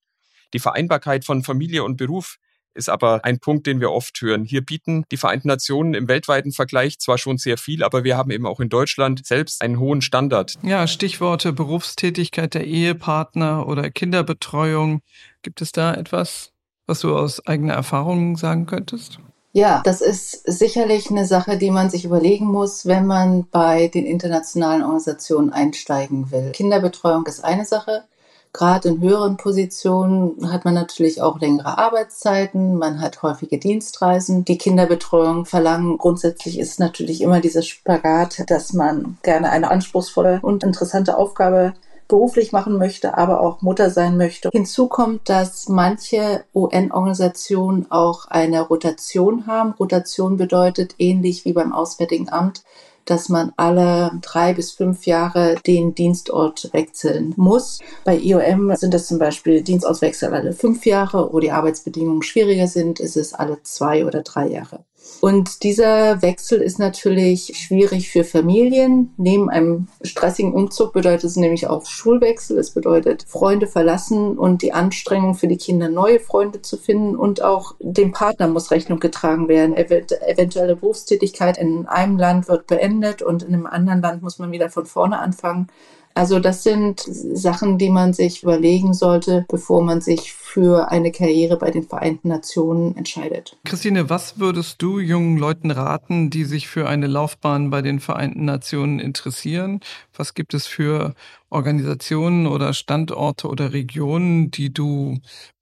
Die 0.54 0.60
Vereinbarkeit 0.60 1.24
von 1.24 1.44
Familie 1.44 1.86
und 1.86 1.96
Beruf 1.96 2.36
ist 2.74 2.90
aber 2.90 3.24
ein 3.24 3.40
Punkt, 3.40 3.66
den 3.68 3.80
wir 3.80 3.92
oft 3.92 4.20
hören. 4.22 4.44
Hier 4.44 4.62
bieten 4.62 5.06
die 5.12 5.18
Vereinten 5.18 5.48
Nationen 5.48 5.94
im 5.94 6.08
weltweiten 6.08 6.52
Vergleich 6.52 7.00
zwar 7.00 7.18
schon 7.18 7.38
sehr 7.38 7.58
viel, 7.58 7.84
aber 7.84 8.04
wir 8.04 8.18
haben 8.18 8.32
eben 8.32 8.46
auch 8.46 8.60
in 8.60 8.70
Deutschland 8.70 9.26
selbst 9.26 9.62
einen 9.62 9.80
hohen 9.80 10.02
Standard. 10.02 10.56
Ja, 10.64 10.86
Stichworte 10.88 11.54
Berufstätigkeit 11.54 12.54
der 12.54 12.66
Ehepartner 12.66 13.68
oder 13.68 13.90
Kinderbetreuung. 13.90 15.02
Gibt 15.42 15.62
es 15.62 15.72
da 15.72 15.94
etwas, 15.94 16.52
was 16.88 17.00
du 17.00 17.16
aus 17.16 17.46
eigener 17.46 17.74
Erfahrung 17.74 18.36
sagen 18.36 18.66
könntest? 18.66 19.20
Ja, 19.54 19.82
das 19.84 20.00
ist 20.00 20.44
sicherlich 20.46 21.10
eine 21.10 21.26
Sache, 21.26 21.58
die 21.58 21.72
man 21.72 21.90
sich 21.90 22.06
überlegen 22.06 22.46
muss, 22.46 22.86
wenn 22.86 23.06
man 23.06 23.46
bei 23.52 23.88
den 23.88 24.06
internationalen 24.06 24.82
Organisationen 24.82 25.52
einsteigen 25.52 26.32
will. 26.32 26.52
Kinderbetreuung 26.52 27.26
ist 27.26 27.44
eine 27.44 27.66
Sache. 27.66 28.06
Gerade 28.54 28.90
in 28.90 29.02
höheren 29.02 29.38
Positionen 29.38 30.52
hat 30.52 30.66
man 30.66 30.74
natürlich 30.74 31.22
auch 31.22 31.40
längere 31.40 31.78
Arbeitszeiten, 31.78 32.76
man 32.76 33.00
hat 33.00 33.24
häufige 33.24 33.58
Dienstreisen. 33.58 34.44
Die 34.44 34.58
Kinderbetreuung 34.58 35.46
verlangen 35.46 35.98
grundsätzlich 35.98 36.60
ist 36.60 36.80
natürlich 36.80 37.22
immer 37.22 37.40
dieses 37.40 37.68
Spagat, 37.68 38.44
dass 38.48 38.74
man 38.74 39.18
gerne 39.24 39.50
eine 39.52 39.72
anspruchsvolle 39.72 40.40
und 40.42 40.64
interessante 40.64 41.18
Aufgabe 41.18 41.74
beruflich 42.12 42.52
machen 42.52 42.78
möchte, 42.78 43.18
aber 43.18 43.40
auch 43.40 43.62
Mutter 43.62 43.90
sein 43.90 44.18
möchte. 44.18 44.50
Hinzu 44.52 44.88
kommt, 44.88 45.30
dass 45.30 45.70
manche 45.70 46.44
UN-Organisationen 46.54 47.90
auch 47.90 48.26
eine 48.26 48.62
Rotation 48.62 49.48
haben. 49.48 49.72
Rotation 49.80 50.36
bedeutet 50.36 50.96
ähnlich 51.00 51.46
wie 51.46 51.54
beim 51.54 51.72
Auswärtigen 51.72 52.28
Amt, 52.30 52.64
dass 53.06 53.30
man 53.30 53.54
alle 53.56 54.12
drei 54.22 54.54
bis 54.54 54.72
fünf 54.72 55.06
Jahre 55.06 55.56
den 55.66 55.96
Dienstort 55.96 56.70
wechseln 56.74 57.34
muss. 57.38 57.80
Bei 58.04 58.18
IOM 58.18 58.76
sind 58.76 58.94
das 58.94 59.08
zum 59.08 59.18
Beispiel 59.18 59.62
Dienstauswechsel 59.62 60.34
alle 60.34 60.52
fünf 60.52 60.86
Jahre, 60.86 61.32
wo 61.32 61.40
die 61.40 61.52
Arbeitsbedingungen 61.52 62.24
schwieriger 62.24 62.68
sind, 62.68 63.00
ist 63.00 63.16
es 63.16 63.34
alle 63.34 63.64
zwei 63.64 64.06
oder 64.06 64.22
drei 64.22 64.50
Jahre. 64.50 64.84
Und 65.22 65.62
dieser 65.62 66.24
Wechsel 66.24 66.62
ist 66.62 66.80
natürlich 66.80 67.54
schwierig 67.56 68.10
für 68.10 68.24
Familien. 68.24 69.14
Neben 69.18 69.52
einem 69.52 69.88
stressigen 70.02 70.52
Umzug 70.52 70.94
bedeutet 70.94 71.26
es 71.26 71.36
nämlich 71.36 71.68
auch 71.68 71.86
Schulwechsel. 71.86 72.58
Es 72.58 72.72
bedeutet 72.72 73.26
Freunde 73.28 73.68
verlassen 73.68 74.38
und 74.38 74.64
die 74.64 74.74
Anstrengung 74.74 75.36
für 75.36 75.48
die 75.48 75.58
Kinder, 75.58 75.90
neue 75.90 76.20
Freunde 76.20 76.64
zu 76.64 76.76
finden. 76.76 77.16
Und 77.16 77.44
auch 77.44 77.76
dem 77.80 78.12
Partner 78.12 78.48
muss 78.48 78.72
Rechnung 78.72 79.00
getragen 79.00 79.48
werden. 79.48 79.78
Eventuelle 79.78 80.76
Berufstätigkeit 80.76 81.60
in 81.60 81.86
einem 81.86 82.18
Land 82.18 82.48
wird 82.48 82.66
beendet 82.66 83.22
und 83.22 83.44
in 83.44 83.54
einem 83.54 83.68
anderen 83.68 84.02
Land 84.02 84.24
muss 84.24 84.40
man 84.40 84.52
wieder 84.52 84.72
von 84.72 84.88
vorne 84.88 85.20
anfangen. 85.20 85.68
Also 86.14 86.40
das 86.40 86.64
sind 86.64 87.00
Sachen, 87.02 87.78
die 87.78 87.90
man 87.90 88.14
sich 88.14 88.44
überlegen 88.44 88.94
sollte, 88.94 89.46
bevor 89.50 89.82
man 89.84 90.02
sich 90.02 90.34
für 90.34 90.92
eine 90.92 91.12
Karriere 91.12 91.58
bei 91.58 91.72
den 91.72 91.84
Vereinten 91.84 92.28
Nationen 92.28 92.98
entscheidet. 92.98 93.58
Christine, 93.64 94.10
was 94.10 94.40
würdest 94.40 94.82
du 94.82 95.00
jungen 95.00 95.38
Leuten 95.38 95.72
raten, 95.72 96.30
die 96.30 96.44
sich 96.44 96.68
für 96.68 96.88
eine 96.88 97.08
Laufbahn 97.08 97.70
bei 97.70 97.82
den 97.82 98.00
Vereinten 98.00 98.46
Nationen 98.46 99.00
interessieren? 99.00 99.80
Was 100.16 100.34
gibt 100.34 100.54
es 100.54 100.68
für 100.68 101.16
Organisationen 101.50 102.48
oder 102.48 102.74
Standorte 102.74 103.48
oder 103.48 103.74
Regionen, 103.74 104.52
die 104.52 104.74
du 104.74 105.20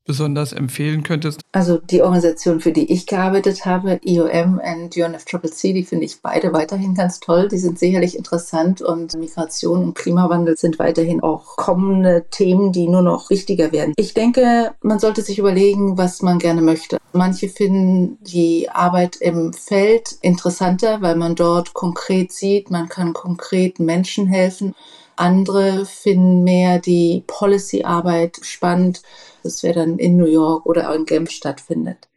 besonders 0.09 0.53
empfehlen 0.53 1.03
könntest? 1.03 1.41
Also 1.51 1.77
die 1.77 2.01
Organisation, 2.01 2.61
für 2.61 2.71
die 2.71 2.91
ich 2.91 3.05
gearbeitet 3.05 3.67
habe, 3.67 3.99
IOM 4.03 4.59
und 4.59 4.97
UNFCCC, 4.97 5.71
die 5.71 5.83
finde 5.83 6.05
ich 6.05 6.23
beide 6.23 6.51
weiterhin 6.51 6.95
ganz 6.95 7.19
toll. 7.19 7.47
Die 7.47 7.59
sind 7.59 7.77
sicherlich 7.77 8.17
interessant 8.17 8.81
und 8.81 9.15
Migration 9.15 9.83
und 9.83 9.93
Klimawandel 9.93 10.57
sind 10.57 10.79
weiterhin 10.79 11.21
auch 11.21 11.57
kommende 11.57 12.25
Themen, 12.31 12.71
die 12.71 12.87
nur 12.87 13.03
noch 13.03 13.29
wichtiger 13.29 13.71
werden. 13.71 13.93
Ich 13.97 14.15
denke, 14.15 14.71
man 14.81 14.97
sollte 14.97 15.21
sich 15.21 15.37
überlegen, 15.37 15.95
was 15.99 16.23
man 16.23 16.39
gerne 16.39 16.63
möchte. 16.63 16.97
Manche 17.13 17.47
finden 17.47 18.17
die 18.21 18.67
Arbeit 18.71 19.17
im 19.17 19.53
Feld 19.53 20.17
interessanter, 20.21 21.03
weil 21.03 21.17
man 21.17 21.35
dort 21.35 21.75
konkret 21.75 22.31
sieht, 22.31 22.71
man 22.71 22.89
kann 22.89 23.13
konkret 23.13 23.79
Menschen 23.79 24.25
helfen. 24.25 24.73
Andere 25.19 25.85
finden 25.85 26.43
mehr 26.43 26.79
die 26.79 27.23
Policy-Arbeit 27.27 28.39
spannend. 28.41 29.01
Das 29.43 29.63
wäre 29.63 29.79
dann 29.79 29.99
in 29.99 30.17
New 30.17 30.25
York 30.25 30.65
oder 30.65 30.93
in 30.95 31.05
Genf 31.05 31.31
stattfindet. 31.31 32.09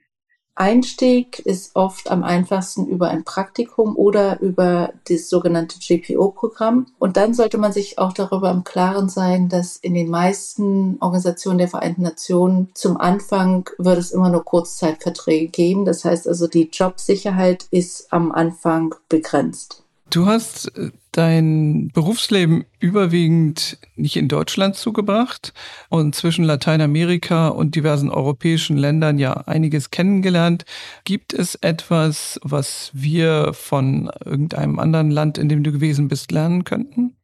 Einstieg 0.54 1.38
ist 1.40 1.74
oft 1.76 2.10
am 2.10 2.22
einfachsten 2.22 2.86
über 2.86 3.08
ein 3.08 3.24
Praktikum 3.24 3.96
oder 3.96 4.38
über 4.40 4.92
das 5.08 5.30
sogenannte 5.30 5.78
GPO-Programm. 5.78 6.88
Und 6.98 7.16
dann 7.16 7.32
sollte 7.32 7.56
man 7.56 7.72
sich 7.72 7.98
auch 7.98 8.12
darüber 8.12 8.50
im 8.50 8.62
Klaren 8.62 9.08
sein, 9.08 9.48
dass 9.48 9.76
in 9.76 9.94
den 9.94 10.10
meisten 10.10 10.98
Organisationen 11.00 11.58
der 11.58 11.68
Vereinten 11.68 12.02
Nationen 12.02 12.68
zum 12.74 12.98
Anfang 12.98 13.68
wird 13.78 13.98
es 13.98 14.10
immer 14.10 14.28
nur 14.28 14.44
Kurzzeitverträge 14.44 15.48
geben. 15.48 15.86
Das 15.86 16.04
heißt 16.04 16.28
also, 16.28 16.46
die 16.46 16.68
Jobsicherheit 16.70 17.66
ist 17.70 18.12
am 18.12 18.30
Anfang 18.30 18.94
begrenzt. 19.08 19.81
Du 20.12 20.26
hast 20.26 20.76
äh, 20.76 20.90
dein 21.12 21.90
Berufsleben 21.94 22.66
überwiegend 22.80 23.78
nicht 23.96 24.16
in 24.16 24.28
Deutschland 24.28 24.76
zugebracht 24.76 25.54
und 25.88 26.14
zwischen 26.14 26.44
Lateinamerika 26.44 27.48
und 27.48 27.74
diversen 27.74 28.10
europäischen 28.10 28.76
Ländern 28.76 29.18
ja 29.18 29.32
einiges 29.32 29.90
kennengelernt. 29.90 30.66
Gibt 31.04 31.32
es 31.32 31.54
etwas, 31.54 32.38
was 32.42 32.90
wir 32.92 33.54
von 33.54 34.10
irgendeinem 34.22 34.78
anderen 34.78 35.10
Land, 35.10 35.38
in 35.38 35.48
dem 35.48 35.62
du 35.62 35.72
gewesen 35.72 36.08
bist, 36.08 36.30
lernen 36.30 36.64
könnten? 36.64 37.16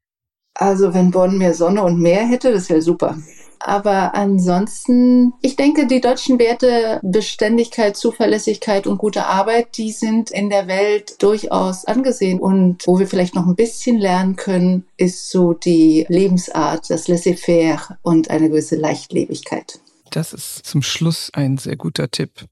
Also 0.55 0.95
wenn 0.95 1.11
Bonn 1.11 1.37
mehr 1.37 1.53
Sonne 1.53 1.83
und 1.83 2.01
Meer 2.01 2.27
hätte, 2.27 2.53
das 2.53 2.71
wäre 2.71 2.81
super. 2.81 3.19
Aber 3.61 4.15
ansonsten, 4.15 5.33
ich 5.43 5.57
denke, 5.57 5.87
die 5.87 6.01
deutschen 6.01 6.39
Werte 6.39 7.01
Beständigkeit, 7.03 7.97
Zuverlässigkeit 7.97 8.87
und 8.87 8.99
gute 8.99 9.27
Arbeit, 9.27 9.77
die 9.77 9.93
sind 9.93 10.31
in 10.31 10.51
der 10.51 10.67
Welt 10.69 11.23
durchaus 11.23 11.85
angesehen. 11.85 12.41
Und 12.41 12.87
wo 12.87 12.99
wir 12.99 13.07
vielleicht 13.07 13.35
noch 13.35 13.47
ein 13.47 13.57
bisschen 13.57 13.99
lernen 13.99 14.37
können, 14.37 14.87
ist 14.97 15.31
so 15.31 15.53
die 15.53 16.07
Lebensart, 16.09 16.89
das 16.91 17.09
Laissez-faire 17.09 17.99
und 18.03 18.31
eine 18.31 18.49
gewisse 18.49 18.77
Leichtlebigkeit. 18.77 19.81
Das 20.11 20.33
ist 20.33 20.65
zum 20.65 20.83
Schluss 20.83 21.31
ein 21.33 21.59
sehr 21.59 21.77
guter 21.77 22.11
Tipp. 22.11 22.47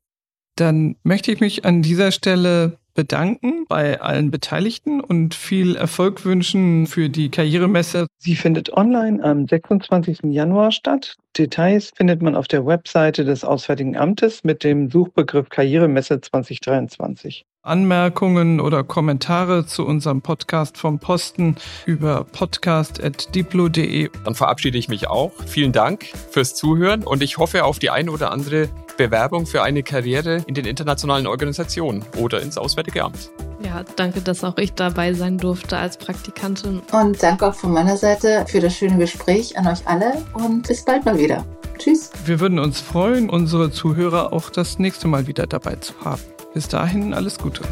Dann 0.57 0.97
möchte 1.03 1.33
ich 1.33 1.41
mich 1.41 1.65
an 1.65 1.83
dieser 1.83 2.13
Stelle 2.13 2.79
bedanken 2.97 3.67
bei 3.69 4.01
allen 4.01 4.33
Beteiligten 4.33 5.01
und 5.01 5.35
viel 5.35 5.77
Erfolg 5.77 6.25
wünschen 6.25 6.89
für 6.89 7.09
die 7.09 7.31
Karrieremesse. 7.31 8.09
Sie 8.19 8.35
findet 8.35 8.73
online 8.73 9.23
am 9.23 9.47
26. 9.47 10.21
Januar 10.25 10.73
statt. 10.73 11.17
Details 11.39 11.93
findet 11.95 12.23
man 12.23 12.35
auf 12.35 12.49
der 12.49 12.67
Webseite 12.67 13.25
des 13.25 13.45
Auswärtigen 13.45 13.97
Amtes 13.97 14.45
mit 14.45 14.65
dem 14.65 14.91
Suchbegriff 14.91 15.49
Karrieremesse 15.49 16.21
2023. 16.21 17.45
Anmerkungen 17.63 18.61
oder 18.61 18.85
Kommentare 18.85 19.67
zu 19.67 19.85
unserem 19.85 20.23
Podcast 20.23 20.79
vom 20.79 21.01
Posten 21.01 21.57
über 21.85 22.25
podcast.diplo.de. 22.25 24.09
Dann 24.25 24.35
verabschiede 24.35 24.79
ich 24.79 24.89
mich 24.89 25.09
auch. 25.09 25.33
Vielen 25.47 25.73
Dank 25.73 26.05
fürs 26.31 26.55
Zuhören 26.55 27.03
und 27.03 27.23
ich 27.23 27.39
hoffe 27.39 27.65
auf 27.65 27.79
die 27.79 27.91
eine 27.91 28.13
oder 28.13 28.31
andere 28.31 28.69
Bewerbung 28.97 29.47
für 29.47 29.63
eine 29.63 29.83
Karriere 29.83 30.45
in 30.47 30.55
den 30.55 30.65
internationalen 30.65 31.27
Organisationen 31.27 32.05
oder 32.17 32.41
ins 32.41 32.57
Auswärtige 32.57 33.05
Amt. 33.05 33.31
Ja, 33.67 33.83
danke, 33.97 34.21
dass 34.21 34.45
auch 34.45 34.59
ich 34.59 34.75
dabei 34.75 35.13
sein 35.13 35.39
durfte 35.39 35.77
als 35.77 35.97
Praktikantin. 35.97 36.83
Und 36.93 37.21
danke 37.21 37.49
auch 37.49 37.55
von 37.55 37.73
meiner 37.73 37.97
Seite 37.97 38.45
für 38.47 38.61
das 38.61 38.77
schöne 38.77 38.97
Gespräch 38.97 39.59
an 39.59 39.67
euch 39.67 39.81
alle 39.87 40.25
und 40.35 40.69
bis 40.69 40.85
bald 40.85 41.05
mal 41.05 41.19
wieder. 41.19 41.45
Tschüss. 41.77 42.13
Wir 42.25 42.39
würden 42.39 42.61
uns 42.61 42.81
freuen, 42.81 43.29
unsere 43.29 43.73
Zuhörer 43.73 44.33
auch 44.33 44.51
das 44.51 44.79
nächste 44.79 45.09
Mal 45.09 45.27
wieder 45.27 45.49
dabei 45.49 45.75
zu 45.77 45.95
haben. 46.05 46.23
Bis 46.55 46.69
dahin 46.69 47.13
alles 47.13 47.39
Gute. 47.39 47.63